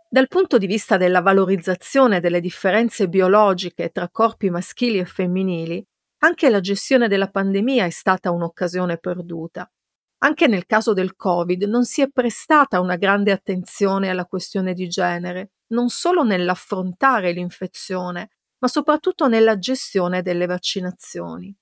Dal 0.08 0.26
punto 0.26 0.58
di 0.58 0.66
vista 0.66 0.96
della 0.96 1.20
valorizzazione 1.20 2.20
delle 2.20 2.40
differenze 2.40 3.08
biologiche 3.08 3.90
tra 3.90 4.08
corpi 4.08 4.48
maschili 4.50 4.98
e 4.98 5.04
femminili, 5.04 5.86
Anche 6.22 6.50
la 6.50 6.60
gestione 6.60 7.08
della 7.08 7.30
pandemia 7.30 7.86
è 7.86 7.90
stata 7.90 8.30
un'occasione 8.30 8.98
perduta. 8.98 9.70
Anche 10.18 10.48
nel 10.48 10.66
caso 10.66 10.92
del 10.92 11.16
Covid 11.16 11.62
non 11.62 11.84
si 11.84 12.02
è 12.02 12.10
prestata 12.10 12.78
una 12.78 12.96
grande 12.96 13.32
attenzione 13.32 14.10
alla 14.10 14.26
questione 14.26 14.74
di 14.74 14.86
genere, 14.86 15.52
non 15.70 15.88
solo 15.88 16.22
nell'affrontare 16.22 17.32
l'infezione, 17.32 18.30
ma 18.58 18.68
soprattutto 18.68 19.26
nella 19.26 19.58
gestione 19.58 20.22
delle 20.22 20.46
vaccinazioni. 20.46 21.54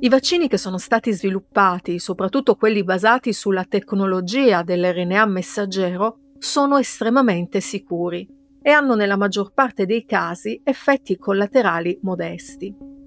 I 0.00 0.08
vaccini 0.08 0.48
che 0.48 0.58
sono 0.58 0.78
stati 0.78 1.12
sviluppati, 1.12 2.00
soprattutto 2.00 2.56
quelli 2.56 2.82
basati 2.82 3.32
sulla 3.32 3.64
tecnologia 3.64 4.62
dell'RNA 4.62 5.26
messaggero, 5.26 6.32
sono 6.38 6.76
estremamente 6.78 7.60
sicuri 7.60 8.26
e 8.60 8.70
hanno 8.70 8.96
nella 8.96 9.16
maggior 9.16 9.52
parte 9.52 9.86
dei 9.86 10.04
casi 10.04 10.60
effetti 10.64 11.16
collaterali 11.16 12.00
modesti. 12.02 13.01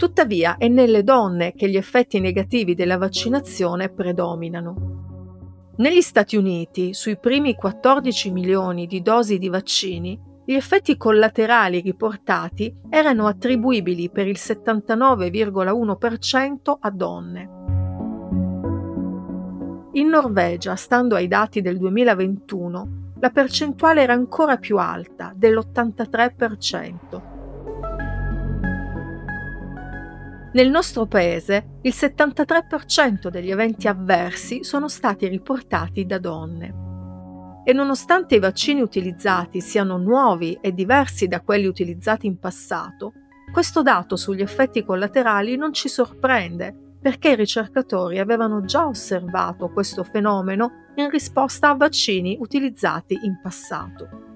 Tuttavia 0.00 0.56
è 0.56 0.66
nelle 0.66 1.04
donne 1.04 1.52
che 1.52 1.68
gli 1.68 1.76
effetti 1.76 2.20
negativi 2.20 2.74
della 2.74 2.96
vaccinazione 2.96 3.90
predominano. 3.90 5.74
Negli 5.76 6.00
Stati 6.00 6.36
Uniti, 6.36 6.94
sui 6.94 7.18
primi 7.18 7.54
14 7.54 8.30
milioni 8.30 8.86
di 8.86 9.02
dosi 9.02 9.36
di 9.36 9.50
vaccini, 9.50 10.18
gli 10.46 10.54
effetti 10.54 10.96
collaterali 10.96 11.80
riportati 11.80 12.74
erano 12.88 13.26
attribuibili 13.26 14.08
per 14.08 14.26
il 14.26 14.38
79,1% 14.38 16.76
a 16.80 16.90
donne. 16.90 17.50
In 19.92 20.08
Norvegia, 20.08 20.76
stando 20.76 21.14
ai 21.14 21.28
dati 21.28 21.60
del 21.60 21.76
2021, 21.76 23.12
la 23.20 23.28
percentuale 23.28 24.00
era 24.00 24.14
ancora 24.14 24.56
più 24.56 24.78
alta, 24.78 25.34
dell'83%. 25.36 27.39
Nel 30.52 30.68
nostro 30.68 31.06
paese 31.06 31.78
il 31.82 31.94
73% 31.94 33.28
degli 33.28 33.50
eventi 33.50 33.86
avversi 33.86 34.64
sono 34.64 34.88
stati 34.88 35.28
riportati 35.28 36.04
da 36.04 36.18
donne 36.18 36.88
e 37.62 37.72
nonostante 37.72 38.34
i 38.34 38.40
vaccini 38.40 38.80
utilizzati 38.80 39.60
siano 39.60 39.96
nuovi 39.96 40.58
e 40.60 40.72
diversi 40.72 41.28
da 41.28 41.40
quelli 41.40 41.66
utilizzati 41.66 42.26
in 42.26 42.38
passato, 42.40 43.12
questo 43.52 43.82
dato 43.82 44.16
sugli 44.16 44.40
effetti 44.40 44.84
collaterali 44.84 45.56
non 45.56 45.72
ci 45.72 45.88
sorprende 45.88 46.96
perché 47.00 47.30
i 47.30 47.36
ricercatori 47.36 48.18
avevano 48.18 48.64
già 48.64 48.86
osservato 48.86 49.68
questo 49.68 50.02
fenomeno 50.02 50.88
in 50.96 51.10
risposta 51.10 51.70
a 51.70 51.76
vaccini 51.76 52.36
utilizzati 52.40 53.18
in 53.22 53.38
passato. 53.40 54.29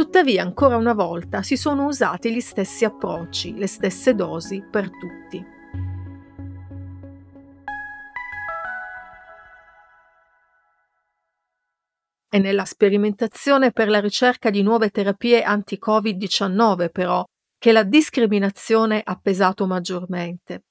Tuttavia, 0.00 0.42
ancora 0.42 0.78
una 0.78 0.94
volta, 0.94 1.42
si 1.42 1.58
sono 1.58 1.84
usati 1.84 2.32
gli 2.32 2.40
stessi 2.40 2.86
approcci, 2.86 3.58
le 3.58 3.66
stesse 3.66 4.14
dosi 4.14 4.62
per 4.62 4.88
tutti. 4.88 5.44
È 12.26 12.38
nella 12.38 12.64
sperimentazione 12.64 13.72
per 13.72 13.90
la 13.90 14.00
ricerca 14.00 14.48
di 14.48 14.62
nuove 14.62 14.88
terapie 14.88 15.42
anti-Covid-19, 15.42 16.90
però, 16.90 17.22
che 17.58 17.70
la 17.70 17.82
discriminazione 17.82 19.02
ha 19.04 19.20
pesato 19.22 19.66
maggiormente. 19.66 20.62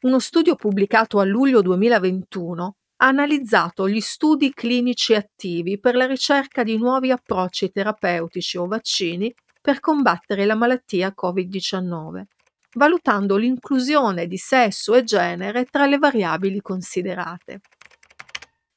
Uno 0.00 0.18
studio 0.18 0.56
pubblicato 0.56 1.20
a 1.20 1.24
luglio 1.24 1.62
2021 1.62 2.77
ha 3.00 3.06
analizzato 3.06 3.88
gli 3.88 4.00
studi 4.00 4.52
clinici 4.52 5.14
attivi 5.14 5.78
per 5.78 5.94
la 5.94 6.06
ricerca 6.06 6.64
di 6.64 6.76
nuovi 6.76 7.10
approcci 7.10 7.70
terapeutici 7.70 8.56
o 8.56 8.66
vaccini 8.66 9.32
per 9.60 9.80
combattere 9.80 10.44
la 10.44 10.56
malattia 10.56 11.14
Covid-19, 11.14 12.22
valutando 12.74 13.36
l'inclusione 13.36 14.26
di 14.26 14.36
sesso 14.36 14.94
e 14.94 15.04
genere 15.04 15.64
tra 15.66 15.86
le 15.86 15.98
variabili 15.98 16.60
considerate. 16.60 17.60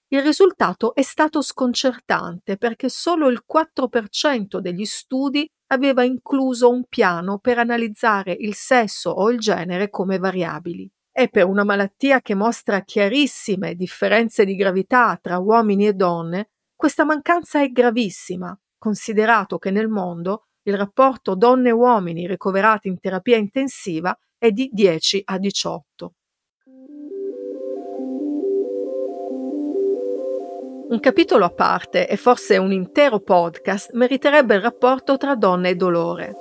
Il 0.10 0.22
risultato 0.22 0.94
è 0.94 1.02
stato 1.02 1.42
sconcertante 1.42 2.58
perché 2.58 2.90
solo 2.90 3.30
il 3.30 3.44
4% 3.52 4.58
degli 4.58 4.86
studi 4.86 5.50
aveva 5.68 6.04
incluso 6.04 6.70
un 6.70 6.84
piano 6.88 7.40
per 7.40 7.58
analizzare 7.58 8.34
il 8.34 8.54
sesso 8.54 9.10
o 9.10 9.32
il 9.32 9.40
genere 9.40 9.90
come 9.90 10.18
variabili. 10.18 10.92
E 11.22 11.30
per 11.30 11.46
una 11.46 11.64
malattia 11.64 12.20
che 12.20 12.34
mostra 12.34 12.82
chiarissime 12.82 13.76
differenze 13.76 14.44
di 14.44 14.56
gravità 14.56 15.20
tra 15.22 15.38
uomini 15.38 15.86
e 15.86 15.94
donne, 15.94 16.50
questa 16.76 17.06
mancanza 17.06 17.62
è 17.62 17.70
gravissima, 17.70 18.60
considerato 18.80 19.60
che 19.60 19.70
nel 19.70 19.88
mondo 19.88 20.48
il 20.64 20.76
rapporto 20.76 21.36
donne-uomini 21.36 22.26
ricoverati 22.26 22.88
in 22.88 23.00
terapia 23.00 23.38
intensiva 23.38 24.18
è 24.36 24.50
di 24.50 24.72
10 24.74 25.22
a 25.26 25.38
18. 25.38 26.14
Un 30.90 31.00
capitolo 31.00 31.46
a 31.46 31.52
parte 31.52 32.08
e 32.08 32.18
forse 32.18 32.58
un 32.58 32.72
intero 32.72 33.20
podcast 33.20 33.92
meriterebbe 33.94 34.56
il 34.56 34.62
rapporto 34.62 35.18
tra 35.18 35.36
donna 35.36 35.68
e 35.68 35.76
dolore. 35.76 36.34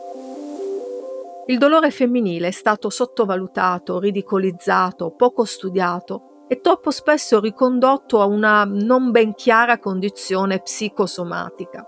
Il 1.51 1.59
dolore 1.59 1.91
femminile 1.91 2.47
è 2.47 2.51
stato 2.53 2.91
sottovalutato, 2.91 3.99
ridicolizzato, 3.99 5.11
poco 5.11 5.45
studiato 5.45 6.45
e 6.47 6.61
troppo 6.61 6.93
spesso 6.93 7.41
ricondotto 7.41 8.21
a 8.21 8.27
una 8.27 8.63
non 8.65 9.11
ben 9.11 9.35
chiara 9.35 9.81
condizione 9.81 10.61
psicosomatica. 10.61 11.85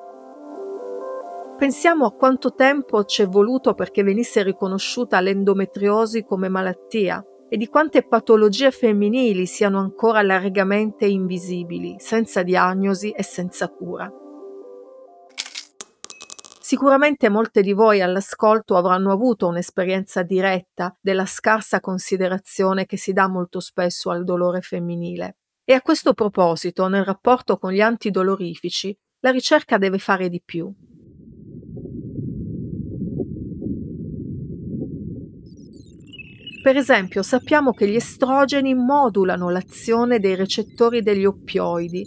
Pensiamo 1.57 2.07
a 2.07 2.13
quanto 2.13 2.55
tempo 2.55 3.05
ci 3.05 3.23
è 3.23 3.29
voluto 3.29 3.75
perché 3.75 4.03
venisse 4.03 4.43
riconosciuta 4.43 5.21
l'endometriosi 5.21 6.25
come 6.25 6.49
malattia, 6.49 7.25
e 7.49 7.57
di 7.57 7.69
quante 7.69 8.03
patologie 8.03 8.73
femminili 8.73 9.47
siano 9.47 9.79
ancora 9.79 10.23
largamente 10.23 11.07
invisibili, 11.07 11.95
senza 11.99 12.43
diagnosi 12.43 13.13
e 13.13 13.23
senza 13.23 13.69
cura. 13.69 14.13
Sicuramente 16.73 17.29
molte 17.29 17.61
di 17.61 17.75
voi 17.75 18.01
all'ascolto 18.01 18.79
avranno 18.79 19.13
avuto 19.13 19.47
un'esperienza 19.47 20.23
diretta 20.23 20.97
della 21.03 21.27
scarsa 21.27 21.81
considerazione 21.81 22.87
che 22.87 22.97
si 22.97 23.13
dà 23.13 23.29
molto 23.29 23.61
spesso 23.61 24.09
al 24.09 24.25
dolore 24.25 24.63
femminile. 24.63 25.37
E 25.65 25.75
a 25.75 25.83
questo 25.83 26.15
proposito, 26.15 26.89
nel 26.89 27.05
rapporto 27.05 27.59
con 27.59 27.73
gli 27.73 27.83
antidolorifici, 27.83 28.99
la 29.21 29.31
ricerca 29.31 29.77
deve 29.77 29.99
fare 29.99 30.31
di 30.31 30.41
più. 30.43 30.75
Per 36.63 36.75
esempio, 36.75 37.23
sappiamo 37.23 37.73
che 37.73 37.87
gli 37.87 37.97
estrogeni 37.97 38.73
modulano 38.73 39.51
l'azione 39.51 40.21
dei 40.21 40.37
recettori 40.37 41.03
degli 41.03 41.27
oppioidi, 41.27 42.07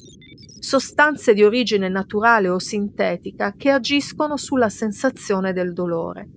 sostanze 0.66 1.36
di 1.36 1.44
origine 1.44 1.90
naturale 1.90 2.50
o 2.50 2.58
sintetica 2.58 3.54
che 3.56 3.70
agiscono 3.70 4.36
sulla 4.36 4.70
sensazione 4.70 5.54
del 5.54 5.74
dolore. 5.74 6.30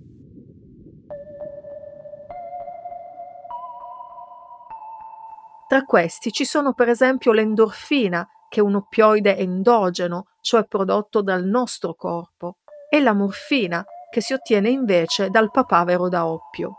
Tra 5.67 5.81
questi 5.81 6.31
ci 6.31 6.45
sono 6.45 6.73
per 6.73 6.89
esempio 6.89 7.31
l'endorfina, 7.31 8.27
che 8.49 8.59
è 8.59 8.63
un 8.63 8.75
oppioide 8.75 9.35
endogeno, 9.35 10.27
cioè 10.41 10.65
prodotto 10.65 11.23
dal 11.23 11.43
nostro 11.43 11.95
corpo, 11.95 12.57
e 12.87 12.99
la 12.99 13.13
morfina, 13.13 13.83
che 14.11 14.21
si 14.21 14.33
ottiene 14.33 14.69
invece 14.69 15.29
dal 15.29 15.49
papavero 15.49 16.07
da 16.07 16.27
oppio. 16.27 16.77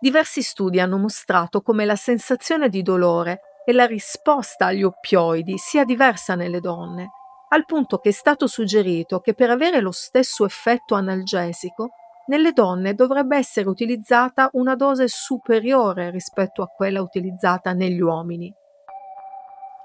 Diversi 0.00 0.42
studi 0.42 0.80
hanno 0.80 0.98
mostrato 0.98 1.62
come 1.62 1.84
la 1.84 1.96
sensazione 1.96 2.68
di 2.68 2.82
dolore 2.82 3.40
e 3.64 3.72
la 3.72 3.86
risposta 3.86 4.66
agli 4.66 4.82
oppioidi 4.82 5.56
sia 5.58 5.84
diversa 5.84 6.34
nelle 6.34 6.60
donne, 6.60 7.10
al 7.48 7.64
punto 7.64 7.98
che 7.98 8.10
è 8.10 8.12
stato 8.12 8.46
suggerito 8.46 9.20
che 9.20 9.34
per 9.34 9.50
avere 9.50 9.80
lo 9.80 9.92
stesso 9.92 10.44
effetto 10.44 10.94
analgesico, 10.94 11.90
nelle 12.26 12.52
donne 12.52 12.94
dovrebbe 12.94 13.36
essere 13.36 13.68
utilizzata 13.68 14.48
una 14.52 14.74
dose 14.74 15.08
superiore 15.08 16.10
rispetto 16.10 16.62
a 16.62 16.66
quella 16.66 17.02
utilizzata 17.02 17.72
negli 17.72 18.00
uomini. 18.00 18.52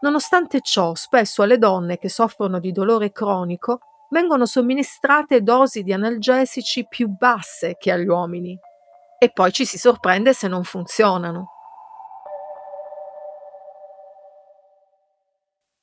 Nonostante 0.02 0.62
ciò, 0.62 0.96
spesso 0.96 1.44
alle 1.44 1.58
donne 1.58 1.98
che 1.98 2.08
soffrono 2.08 2.60
di 2.60 2.72
dolore 2.72 3.12
cronico 3.12 3.80
vengono 4.10 4.46
somministrate 4.46 5.42
dosi 5.42 5.84
di 5.84 5.92
analgesici 5.94 6.88
più 6.88 7.10
basse 7.10 7.76
che 7.78 7.92
agli 7.92 8.08
uomini 8.08 8.58
e 9.20 9.30
poi 9.32 9.52
ci 9.52 9.65
si 9.65 9.78
sorprende 9.78 10.34
se 10.34 10.48
non 10.48 10.63
funzionano. 10.63 11.59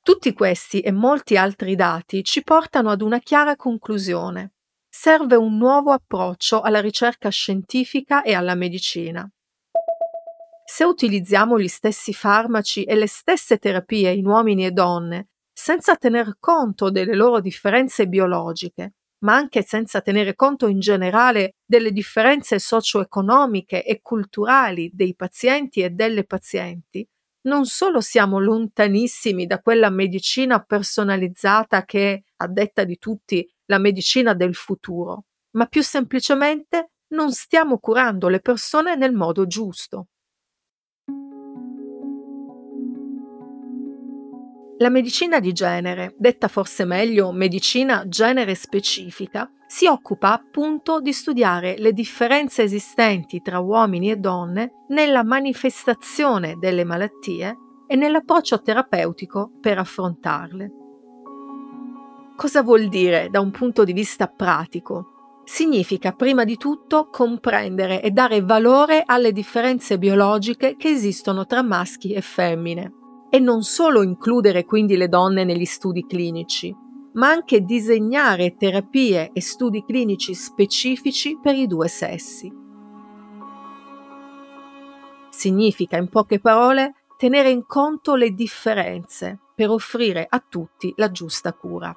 Tutti 0.07 0.31
questi 0.31 0.79
e 0.79 0.93
molti 0.93 1.35
altri 1.35 1.75
dati 1.75 2.23
ci 2.23 2.41
portano 2.41 2.91
ad 2.91 3.01
una 3.01 3.19
chiara 3.19 3.57
conclusione. 3.57 4.53
Serve 4.87 5.35
un 5.35 5.57
nuovo 5.57 5.91
approccio 5.91 6.61
alla 6.61 6.79
ricerca 6.79 7.27
scientifica 7.27 8.21
e 8.21 8.33
alla 8.33 8.55
medicina. 8.55 9.29
Se 10.63 10.85
utilizziamo 10.85 11.59
gli 11.59 11.67
stessi 11.67 12.13
farmaci 12.13 12.85
e 12.85 12.95
le 12.95 13.07
stesse 13.07 13.57
terapie 13.57 14.13
in 14.13 14.25
uomini 14.27 14.65
e 14.65 14.71
donne, 14.71 15.27
senza 15.51 15.97
tener 15.97 16.37
conto 16.39 16.89
delle 16.89 17.13
loro 17.13 17.41
differenze 17.41 18.07
biologiche, 18.07 18.93
ma 19.25 19.35
anche 19.35 19.61
senza 19.61 19.99
tenere 19.99 20.35
conto 20.35 20.67
in 20.67 20.79
generale 20.79 21.55
delle 21.65 21.91
differenze 21.91 22.59
socio-economiche 22.59 23.83
e 23.83 23.99
culturali 24.01 24.89
dei 24.93 25.15
pazienti 25.15 25.81
e 25.81 25.89
delle 25.89 26.23
pazienti, 26.23 27.05
non 27.47 27.65
solo 27.65 28.01
siamo 28.01 28.39
lontanissimi 28.39 29.45
da 29.47 29.59
quella 29.59 29.89
medicina 29.89 30.61
personalizzata 30.61 31.83
che 31.85 32.13
è, 32.13 32.23
a 32.37 32.47
detta 32.47 32.83
di 32.83 32.97
tutti, 32.97 33.49
la 33.65 33.79
medicina 33.79 34.33
del 34.33 34.53
futuro, 34.53 35.25
ma 35.51 35.65
più 35.65 35.81
semplicemente 35.81 36.91
non 37.09 37.31
stiamo 37.31 37.79
curando 37.79 38.27
le 38.27 38.41
persone 38.41 38.95
nel 38.95 39.13
modo 39.13 39.47
giusto. 39.47 40.07
La 44.79 44.89
medicina 44.89 45.39
di 45.39 45.53
genere, 45.53 46.13
detta 46.17 46.47
forse 46.47 46.85
meglio 46.85 47.31
medicina 47.31 48.07
genere 48.07 48.53
specifica, 48.53 49.49
si 49.67 49.85
occupa 49.85 50.31
appunto 50.31 51.01
di 51.01 51.11
studiare 51.11 51.75
le 51.77 51.91
differenze 51.91 52.63
esistenti 52.63 53.41
tra 53.41 53.59
uomini 53.59 54.09
e 54.09 54.15
donne 54.15 54.85
nella 54.87 55.23
manifestazione 55.23 56.55
delle 56.57 56.85
malattie 56.85 57.55
e 57.85 57.95
nell'approccio 57.95 58.61
terapeutico 58.61 59.51
per 59.59 59.77
affrontarle. 59.77 60.71
Cosa 62.37 62.63
vuol 62.63 62.87
dire 62.87 63.29
da 63.29 63.41
un 63.41 63.51
punto 63.51 63.83
di 63.83 63.93
vista 63.93 64.27
pratico? 64.27 65.41
Significa 65.43 66.11
prima 66.11 66.43
di 66.43 66.55
tutto 66.55 67.09
comprendere 67.09 68.01
e 68.01 68.11
dare 68.11 68.41
valore 68.41 69.03
alle 69.05 69.31
differenze 69.31 69.97
biologiche 69.97 70.75
che 70.77 70.89
esistono 70.89 71.45
tra 71.45 71.61
maschi 71.61 72.13
e 72.13 72.21
femmine 72.21 72.93
e 73.29 73.39
non 73.39 73.63
solo 73.63 74.03
includere 74.03 74.65
quindi 74.65 74.95
le 74.97 75.07
donne 75.09 75.43
negli 75.43 75.65
studi 75.65 76.05
clinici, 76.05 76.73
ma 77.17 77.29
anche 77.29 77.61
disegnare 77.61 78.55
terapie 78.55 79.31
e 79.33 79.41
studi 79.41 79.83
clinici 79.83 80.33
specifici 80.33 81.37
per 81.41 81.55
i 81.55 81.67
due 81.67 81.87
sessi. 81.87 82.51
Significa, 85.29 85.97
in 85.97 86.09
poche 86.09 86.39
parole, 86.39 86.93
tenere 87.17 87.49
in 87.49 87.65
conto 87.65 88.15
le 88.15 88.33
differenze 88.33 89.39
per 89.55 89.69
offrire 89.69 90.25
a 90.29 90.43
tutti 90.47 90.93
la 90.97 91.11
giusta 91.11 91.53
cura. 91.53 91.95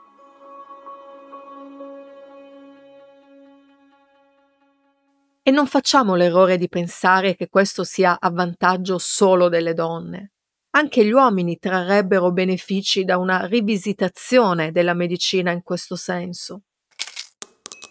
E 5.42 5.50
non 5.50 5.66
facciamo 5.66 6.14
l'errore 6.14 6.56
di 6.56 6.68
pensare 6.68 7.34
che 7.34 7.48
questo 7.48 7.84
sia 7.84 8.18
a 8.18 8.30
vantaggio 8.30 8.98
solo 8.98 9.48
delle 9.48 9.74
donne. 9.74 10.32
Anche 10.72 11.04
gli 11.04 11.10
uomini 11.10 11.58
trarrebbero 11.58 12.30
benefici 12.30 13.02
da 13.02 13.18
una 13.18 13.44
rivisitazione 13.46 14.70
della 14.70 14.94
medicina 14.94 15.50
in 15.50 15.64
questo 15.64 15.96
senso. 15.96 16.62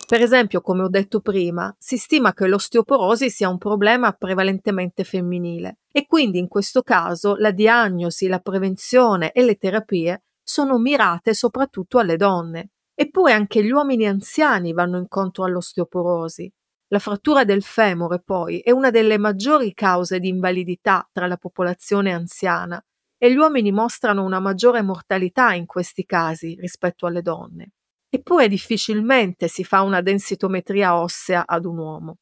Per 0.08 0.22
esempio, 0.22 0.62
come 0.62 0.84
ho 0.84 0.88
detto 0.88 1.20
prima, 1.20 1.76
si 1.78 1.98
stima 1.98 2.34
che 2.34 2.48
l'osteoporosi 2.48 3.30
sia 3.30 3.50
un 3.50 3.58
problema 3.58 4.13
prevalentemente 4.13 5.04
femminile 5.04 5.80
e 5.92 6.08
quindi 6.08 6.39
in 6.39 6.48
questo 6.48 6.82
caso 6.82 7.36
la 7.36 7.52
diagnosi, 7.52 8.28
la 8.28 8.39
prevenzione 8.39 9.34
e 9.34 9.44
le 9.44 9.58
terapie 9.58 10.24
sono 10.42 10.78
mirate 10.78 11.34
soprattutto 11.34 12.00
alle 12.00 12.15
donne. 12.15 12.70
Eppure 12.96 13.34
anche 13.34 13.62
gli 13.62 13.72
uomini 13.72 14.08
anziani 14.08 14.72
vanno 14.72 14.98
incontro 14.98 15.44
all'osteoporosi 15.44 16.50
la 16.91 16.99
frattura 16.99 17.43
del 17.43 17.62
femore, 17.62 18.19
poi, 18.19 18.60
è 18.60 18.71
una 18.71 18.89
delle 18.89 19.17
maggiori 19.17 19.73
cause 19.73 20.19
di 20.19 20.28
invalidità 20.28 21.08
tra 21.12 21.28
la 21.28 21.38
popolazione 21.38 22.12
anziana 22.13 22.84
e 23.17 23.32
gli 23.32 23.36
uomini 23.36 23.71
mostrano 23.71 24.23
una 24.23 24.39
maggiore 24.39 24.82
mortalità 24.82 25.54
in 25.54 25.65
questi 25.65 26.06
casi 26.06 26.56
rispetto 26.60 27.06
alle 27.06 27.21
donne. 27.21 27.71
Eppure 28.10 28.47
difficilmente 28.47 29.47
si 29.47 29.63
fa 29.63 29.82
una 29.82 30.02
densitometria 30.02 30.99
ossea 30.99 31.45
ad 31.45 31.65
un 31.65 31.78
uomo. 31.78 32.17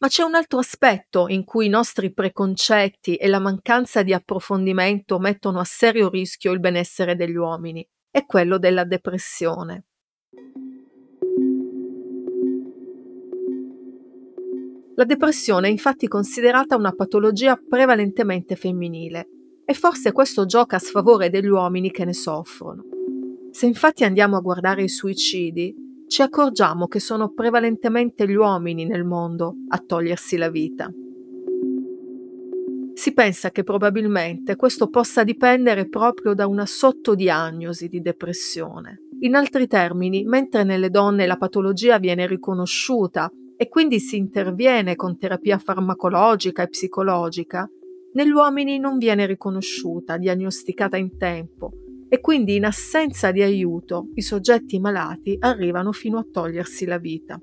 Ma 0.00 0.08
c'è 0.08 0.22
un 0.22 0.34
altro 0.34 0.58
aspetto 0.58 1.28
in 1.28 1.44
cui 1.44 1.66
i 1.66 1.68
nostri 1.68 2.12
preconcetti 2.12 3.16
e 3.16 3.28
la 3.28 3.40
mancanza 3.40 4.02
di 4.02 4.12
approfondimento 4.12 5.18
mettono 5.18 5.60
a 5.60 5.64
serio 5.64 6.08
rischio 6.08 6.52
il 6.52 6.60
benessere 6.60 7.14
degli 7.14 7.36
uomini, 7.36 7.86
è 8.10 8.24
quello 8.24 8.58
della 8.58 8.84
depressione. 8.84 9.87
La 14.98 15.04
depressione 15.04 15.68
è 15.68 15.70
infatti 15.70 16.08
considerata 16.08 16.74
una 16.74 16.90
patologia 16.90 17.56
prevalentemente 17.56 18.56
femminile 18.56 19.28
e 19.64 19.72
forse 19.72 20.10
questo 20.10 20.44
gioca 20.44 20.74
a 20.74 20.80
sfavore 20.80 21.30
degli 21.30 21.46
uomini 21.46 21.92
che 21.92 22.04
ne 22.04 22.12
soffrono. 22.12 22.82
Se 23.52 23.66
infatti 23.66 24.02
andiamo 24.02 24.36
a 24.36 24.40
guardare 24.40 24.82
i 24.82 24.88
suicidi, 24.88 25.72
ci 26.08 26.20
accorgiamo 26.22 26.88
che 26.88 26.98
sono 26.98 27.32
prevalentemente 27.32 28.26
gli 28.26 28.34
uomini 28.34 28.86
nel 28.86 29.04
mondo 29.04 29.54
a 29.68 29.78
togliersi 29.78 30.36
la 30.36 30.50
vita. 30.50 30.92
Si 32.94 33.12
pensa 33.12 33.52
che 33.52 33.62
probabilmente 33.62 34.56
questo 34.56 34.88
possa 34.88 35.22
dipendere 35.22 35.88
proprio 35.88 36.34
da 36.34 36.48
una 36.48 36.66
sottodiagnosi 36.66 37.86
di 37.86 38.00
depressione. 38.00 39.00
In 39.20 39.36
altri 39.36 39.68
termini, 39.68 40.24
mentre 40.24 40.64
nelle 40.64 40.90
donne 40.90 41.28
la 41.28 41.36
patologia 41.36 42.00
viene 42.00 42.26
riconosciuta 42.26 43.30
e 43.60 43.68
quindi 43.68 43.98
si 43.98 44.16
interviene 44.16 44.94
con 44.94 45.18
terapia 45.18 45.58
farmacologica 45.58 46.62
e 46.62 46.68
psicologica, 46.68 47.68
negli 48.12 48.30
uomini 48.30 48.78
non 48.78 48.98
viene 48.98 49.26
riconosciuta, 49.26 50.16
diagnosticata 50.16 50.96
in 50.96 51.18
tempo 51.18 51.72
e 52.08 52.20
quindi 52.20 52.54
in 52.54 52.64
assenza 52.64 53.32
di 53.32 53.42
aiuto 53.42 54.10
i 54.14 54.22
soggetti 54.22 54.78
malati 54.78 55.36
arrivano 55.40 55.90
fino 55.90 56.18
a 56.18 56.26
togliersi 56.30 56.86
la 56.86 56.98
vita. 56.98 57.38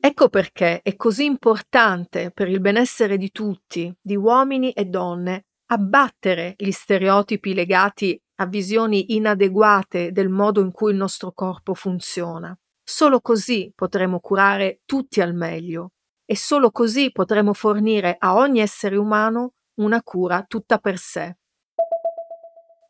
Ecco 0.00 0.28
perché 0.28 0.82
è 0.82 0.96
così 0.96 1.24
importante 1.24 2.32
per 2.34 2.48
il 2.48 2.60
benessere 2.60 3.16
di 3.16 3.30
tutti, 3.30 3.92
di 4.00 4.16
uomini 4.16 4.72
e 4.72 4.86
donne, 4.86 5.46
abbattere 5.66 6.54
gli 6.56 6.70
stereotipi 6.70 7.54
legati 7.54 8.20
a 8.36 8.46
visioni 8.46 9.14
inadeguate 9.14 10.12
del 10.12 10.28
modo 10.28 10.60
in 10.60 10.72
cui 10.72 10.90
il 10.90 10.96
nostro 10.96 11.32
corpo 11.32 11.74
funziona. 11.74 12.56
Solo 12.82 13.20
così 13.20 13.72
potremo 13.74 14.20
curare 14.20 14.80
tutti 14.84 15.20
al 15.20 15.34
meglio 15.34 15.92
e 16.24 16.36
solo 16.36 16.70
così 16.70 17.10
potremo 17.12 17.52
fornire 17.52 18.16
a 18.18 18.36
ogni 18.36 18.60
essere 18.60 18.96
umano 18.96 19.54
una 19.80 20.02
cura 20.02 20.44
tutta 20.46 20.78
per 20.78 20.98
sé. 20.98 21.36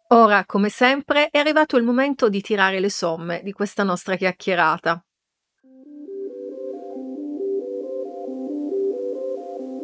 Ora, 0.09 0.45
come 0.47 0.69
sempre, 0.69 1.31
è 1.31 1.39
arrivato 1.39 1.77
il 1.77 1.83
momento 1.83 2.29
di 2.29 2.41
tirare 2.41 2.79
le 2.79 2.91
somme 2.91 3.43
di 3.43 3.53
questa 3.53 3.83
nostra 3.83 4.17
chiacchierata. 4.17 5.06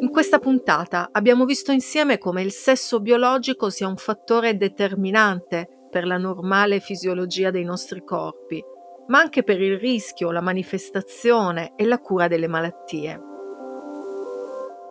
In 0.03 0.11
questa 0.11 0.41
puntata 0.41 1.11
abbiamo 1.13 1.45
visto 1.45 1.71
insieme 1.71 2.19
come 2.19 2.43
il 2.43 2.51
sesso 2.51 2.99
biologico 2.99 3.71
sia 3.71 3.87
un 3.87 3.97
fattore 3.97 4.57
determinante 4.57 5.87
per 5.89 6.07
la 6.07 6.17
normale 6.17 6.81
fisiologia 6.81 7.53
dei 7.53 7.63
nostri 7.63 8.03
corpi, 8.03 8.61
ma 9.07 9.21
anche 9.21 9.45
per 9.45 9.61
il 9.61 9.79
rischio, 9.79 10.33
la 10.33 10.41
manifestazione 10.41 11.75
e 11.77 11.85
la 11.85 12.01
cura 12.01 12.27
delle 12.27 12.49
malattie. 12.49 13.21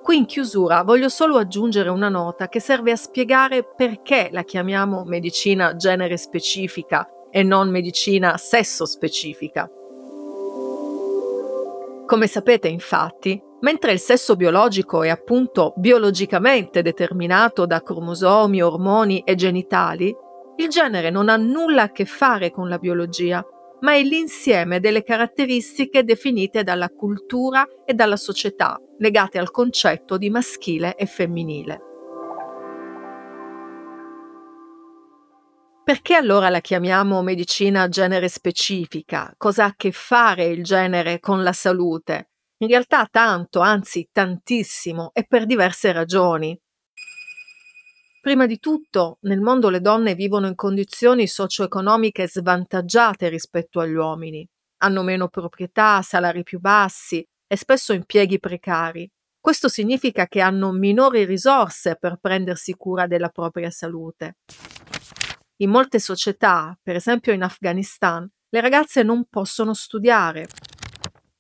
Qui 0.02 0.16
in 0.16 0.26
chiusura 0.26 0.84
voglio 0.84 1.10
solo 1.10 1.36
aggiungere 1.36 1.90
una 1.90 2.08
nota 2.08 2.48
che 2.48 2.62
serve 2.62 2.92
a 2.92 2.96
spiegare 2.96 3.66
perché 3.66 4.30
la 4.32 4.44
chiamiamo 4.44 5.04
medicina 5.04 5.76
genere 5.76 6.16
specifica 6.16 7.06
e 7.30 7.44
non 7.44 7.70
medicina 7.70 8.38
sesso 8.38 8.86
specifica. 8.86 9.70
Come 12.06 12.28
sapete 12.28 12.70
infatti, 12.70 13.50
Mentre 13.62 13.92
il 13.92 14.00
sesso 14.00 14.36
biologico 14.36 15.04
è 15.04 15.10
appunto 15.10 15.74
biologicamente 15.78 16.82
determinato 16.82 17.66
da 17.66 17.82
cromosomi, 17.82 18.62
ormoni 18.62 19.22
e 19.22 19.36
genitali, 19.36 20.14
il 20.58 20.68
genere 20.68 21.12
non 21.12 21.30
ha 21.30 21.38
nulla 21.38 21.84
a 21.84 21.92
che 21.92 22.06
fare 22.06 22.52
con 22.52 22.70
la 22.70 22.80
biologia, 22.80 23.46
ma 23.82 23.94
è 23.94 24.02
l'insieme 24.02 24.80
delle 24.80 25.04
caratteristiche 25.04 26.04
definite 26.04 26.64
dalla 26.64 26.90
cultura 26.90 27.66
e 27.86 27.94
dalla 27.94 28.16
società, 28.16 28.80
legate 28.98 29.38
al 29.38 29.52
concetto 29.52 30.18
di 30.18 30.30
maschile 30.30 30.96
e 30.96 31.06
femminile. 31.06 31.82
Perché 35.84 36.16
allora 36.16 36.50
la 36.50 36.62
chiamiamo 36.62 37.22
medicina 37.22 37.90
genere 37.90 38.28
specifica? 38.28 39.34
Cosa 39.38 39.64
ha 39.64 39.68
a 39.68 39.74
che 39.76 39.92
fare 39.92 40.46
il 40.46 40.64
genere 40.64 41.20
con 41.20 41.44
la 41.44 41.54
salute? 41.54 42.31
In 42.62 42.68
realtà 42.68 43.08
tanto, 43.10 43.60
anzi 43.60 44.10
tantissimo, 44.12 45.10
e 45.14 45.26
per 45.26 45.48
diverse 45.48 45.92
ragioni. 45.92 46.56
Prima 48.22 48.46
di 48.46 48.60
tutto, 48.60 49.18
nel 49.22 49.42
mondo 49.42 49.70
le 49.70 49.82
donne 49.82 50.14
vivono 50.14 50.46
in 50.46 50.54
condizioni 50.54 51.26
socio-economiche 51.26 52.28
svantaggiate 52.28 53.30
rispetto 53.30 53.80
agli 53.80 53.96
uomini. 53.96 54.48
Hanno 54.84 55.02
meno 55.02 55.28
proprietà, 55.28 56.04
salari 56.04 56.44
più 56.44 56.60
bassi 56.60 57.28
e 57.48 57.56
spesso 57.56 57.94
impieghi 57.94 58.40
precari. 58.40 59.10
Questo 59.40 59.68
significa 59.68 60.28
che 60.28 60.40
hanno 60.40 60.72
minori 60.72 61.26
risorse 61.26 61.98
per 62.00 62.20
prendersi 62.22 62.74
cura 62.74 63.08
della 63.08 63.30
propria 63.30 63.72
salute. 63.72 64.38
In 65.64 65.72
molte 65.72 65.98
società, 65.98 66.78
per 66.80 66.96
esempio 66.96 67.34
in 67.34 67.42
Afghanistan, 67.42 68.30
le 68.50 68.62
ragazze 68.62 69.02
non 69.02 69.26
possono 69.28 69.74
studiare. 69.74 70.48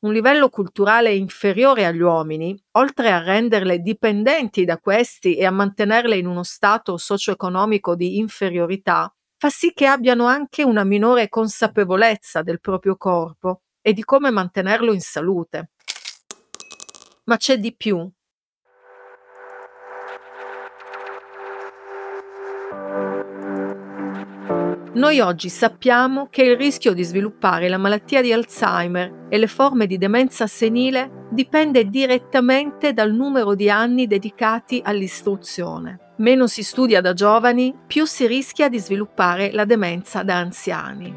Un 0.03 0.13
livello 0.13 0.49
culturale 0.49 1.13
inferiore 1.13 1.85
agli 1.85 2.01
uomini, 2.01 2.59
oltre 2.71 3.11
a 3.11 3.21
renderle 3.21 3.81
dipendenti 3.81 4.65
da 4.65 4.79
questi 4.79 5.35
e 5.35 5.45
a 5.45 5.51
mantenerle 5.51 6.17
in 6.17 6.25
uno 6.25 6.41
stato 6.41 6.97
socio-economico 6.97 7.93
di 7.93 8.17
inferiorità, 8.17 9.13
fa 9.37 9.49
sì 9.51 9.73
che 9.73 9.85
abbiano 9.85 10.25
anche 10.25 10.63
una 10.63 10.83
minore 10.83 11.29
consapevolezza 11.29 12.41
del 12.41 12.59
proprio 12.59 12.95
corpo 12.97 13.61
e 13.79 13.93
di 13.93 14.03
come 14.03 14.31
mantenerlo 14.31 14.91
in 14.91 15.01
salute. 15.01 15.69
Ma 17.25 17.37
c'è 17.37 17.59
di 17.59 17.75
più. 17.75 18.11
Noi 24.93 25.21
oggi 25.21 25.47
sappiamo 25.47 26.27
che 26.29 26.43
il 26.43 26.57
rischio 26.57 26.91
di 26.91 27.03
sviluppare 27.03 27.69
la 27.69 27.77
malattia 27.77 28.21
di 28.21 28.33
Alzheimer 28.33 29.27
e 29.29 29.37
le 29.37 29.47
forme 29.47 29.87
di 29.87 29.97
demenza 29.97 30.47
senile 30.47 31.27
dipende 31.29 31.89
direttamente 31.89 32.91
dal 32.91 33.13
numero 33.13 33.55
di 33.55 33.69
anni 33.69 34.05
dedicati 34.05 34.81
all'istruzione. 34.83 36.15
Meno 36.17 36.45
si 36.45 36.61
studia 36.61 36.99
da 36.99 37.13
giovani, 37.13 37.73
più 37.87 38.03
si 38.03 38.27
rischia 38.27 38.67
di 38.67 38.79
sviluppare 38.79 39.53
la 39.53 39.63
demenza 39.63 40.23
da 40.23 40.39
anziani. 40.39 41.15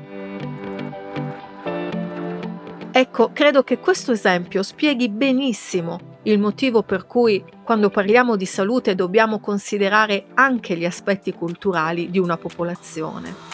Ecco, 2.93 3.31
credo 3.33 3.65
che 3.65 3.81
questo 3.81 4.13
esempio 4.13 4.63
spieghi 4.63 5.09
benissimo 5.09 6.13
il 6.27 6.39
motivo 6.39 6.83
per 6.83 7.07
cui 7.07 7.45
quando 7.65 7.91
parliamo 7.91 8.37
di 8.37 8.47
salute 8.47 8.95
dobbiamo 8.95 9.41
considerare 9.41 10.27
anche 10.35 10.77
gli 10.77 10.85
aspetti 10.85 11.33
culturali 11.33 12.09
di 12.09 12.19
una 12.21 12.37
popolazione. 12.37 13.54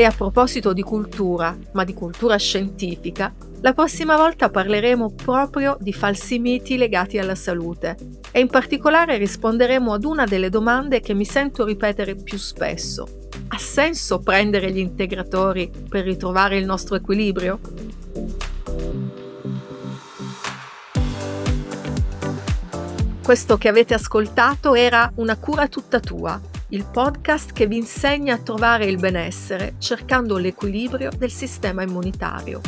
E 0.00 0.04
a 0.04 0.12
proposito 0.12 0.72
di 0.72 0.80
cultura, 0.80 1.54
ma 1.72 1.84
di 1.84 1.92
cultura 1.92 2.38
scientifica, 2.38 3.34
la 3.60 3.74
prossima 3.74 4.16
volta 4.16 4.48
parleremo 4.48 5.12
proprio 5.12 5.76
di 5.78 5.92
falsi 5.92 6.38
miti 6.38 6.78
legati 6.78 7.18
alla 7.18 7.34
salute. 7.34 7.98
E 8.30 8.40
in 8.40 8.48
particolare 8.48 9.18
risponderemo 9.18 9.92
ad 9.92 10.04
una 10.04 10.24
delle 10.24 10.48
domande 10.48 11.00
che 11.00 11.12
mi 11.12 11.26
sento 11.26 11.66
ripetere 11.66 12.14
più 12.14 12.38
spesso. 12.38 13.28
Ha 13.48 13.58
senso 13.58 14.20
prendere 14.20 14.72
gli 14.72 14.78
integratori 14.78 15.70
per 15.86 16.04
ritrovare 16.04 16.56
il 16.56 16.64
nostro 16.64 16.96
equilibrio? 16.96 17.60
Questo 23.22 23.58
che 23.58 23.68
avete 23.68 23.92
ascoltato 23.92 24.74
era 24.74 25.12
Una 25.16 25.36
cura 25.36 25.68
tutta 25.68 26.00
tua, 26.00 26.40
il 26.72 26.86
podcast 26.90 27.52
che 27.52 27.66
vi 27.66 27.76
insegna 27.76 28.34
a 28.34 28.38
trovare 28.38 28.86
il 28.86 28.96
benessere 28.96 29.74
cercando 29.78 30.36
l'equilibrio 30.36 31.10
del 31.16 31.30
sistema 31.30 31.82
immunitario. 31.82 32.60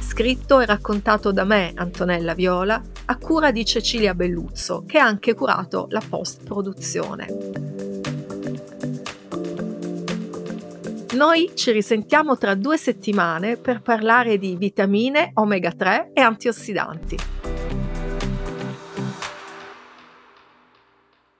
Scritto 0.00 0.58
e 0.58 0.66
raccontato 0.66 1.30
da 1.30 1.44
me, 1.44 1.72
Antonella 1.76 2.34
Viola, 2.34 2.82
a 3.04 3.16
cura 3.18 3.52
di 3.52 3.64
Cecilia 3.64 4.14
Belluzzo, 4.14 4.84
che 4.84 4.98
ha 4.98 5.06
anche 5.06 5.34
curato 5.34 5.86
la 5.90 6.02
post-produzione. 6.06 7.26
Noi 11.14 11.52
ci 11.54 11.70
risentiamo 11.70 12.36
tra 12.36 12.54
due 12.54 12.76
settimane 12.76 13.56
per 13.56 13.80
parlare 13.80 14.38
di 14.38 14.56
vitamine, 14.56 15.30
omega 15.34 15.70
3 15.70 16.10
e 16.12 16.20
antiossidanti. 16.20 17.16